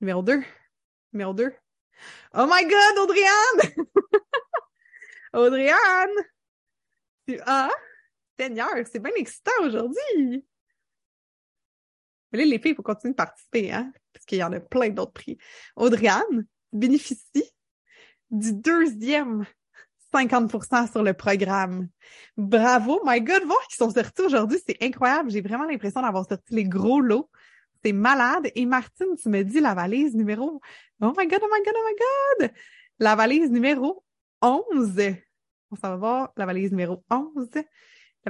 [0.00, 0.42] Numéro 2.
[1.16, 1.50] Numéro 2.
[2.34, 3.86] Oh my God, Audriane!
[5.32, 6.26] Audriane!
[7.46, 7.70] Ah,
[8.38, 10.44] Seigneur, c'est bien excitant aujourd'hui!
[12.30, 13.90] Mais là, les filles, il faut continuer de participer, hein?
[14.12, 15.38] Parce qu'il y en a plein d'autres prix.
[15.74, 17.50] Audriane bénéficie
[18.30, 19.46] du deuxième
[20.12, 21.88] 50% sur le programme.
[22.36, 23.00] Bravo!
[23.06, 25.30] My God, voir qu'ils sont sortis aujourd'hui, c'est incroyable.
[25.30, 27.30] J'ai vraiment l'impression d'avoir sorti les gros lots.
[27.92, 28.50] Malade.
[28.54, 30.60] Et Martine, tu me dis la valise numéro.
[31.00, 32.52] Oh my God, oh my God, oh my God!
[32.98, 34.04] La valise numéro
[34.42, 35.14] 11.
[35.70, 37.48] On s'en va voir la valise numéro 11.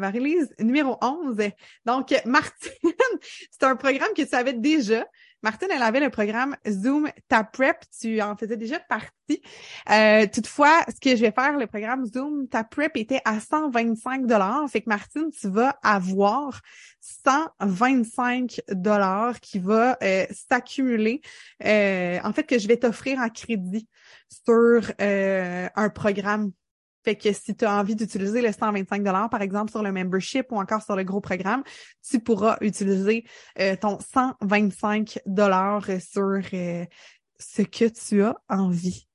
[0.00, 1.36] La release numéro 11.
[1.84, 2.72] Donc, Martine,
[3.50, 5.04] c'est un programme que tu avais déjà.
[5.42, 7.76] Martine, elle avait le programme Zoom Ta Prep.
[8.00, 9.42] Tu en faisais déjà partie.
[9.90, 14.26] Euh, toutefois, ce que je vais faire, le programme Zoom Ta Prep était à 125
[14.26, 14.68] dollars.
[14.68, 16.60] Fait que Martine, tu vas avoir
[17.00, 21.20] 125 dollars qui va euh, s'accumuler.
[21.64, 23.86] Euh, en fait, que je vais t'offrir en crédit
[24.28, 26.50] sur un programme
[27.06, 30.56] fait que si tu as envie d'utiliser le 125 par exemple, sur le membership ou
[30.56, 31.62] encore sur le gros programme,
[32.02, 33.24] tu pourras utiliser
[33.60, 35.20] euh, ton 125
[36.00, 36.84] sur euh,
[37.38, 39.06] ce que tu as envie.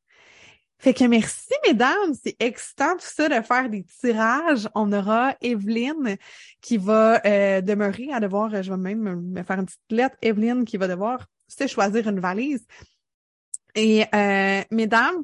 [0.79, 2.13] Fait que merci, mesdames.
[2.23, 4.69] C'est excitant tout ça de faire des tirages.
[4.73, 6.15] On aura Evelyne
[6.61, 10.63] qui va euh, demeurer à devoir, je vais même me faire une petite lettre, Evelyne
[10.63, 12.65] qui va devoir se choisir une valise.
[13.75, 14.05] Et
[14.71, 15.23] mesdames,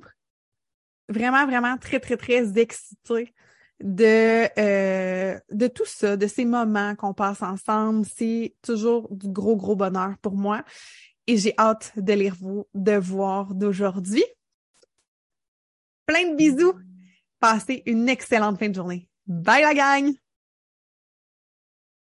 [1.10, 3.34] vraiment, vraiment très, très, très excitée
[3.82, 8.06] de, euh, de tout ça, de ces moments qu'on passe ensemble.
[8.06, 10.64] C'est toujours du gros, gros bonheur pour moi.
[11.28, 14.24] Et j'ai hâte de lire vos devoirs d'aujourd'hui.
[16.06, 16.74] Plein de bisous.
[17.40, 19.10] Passez une excellente fin de journée.
[19.28, 20.27] Bye la gang!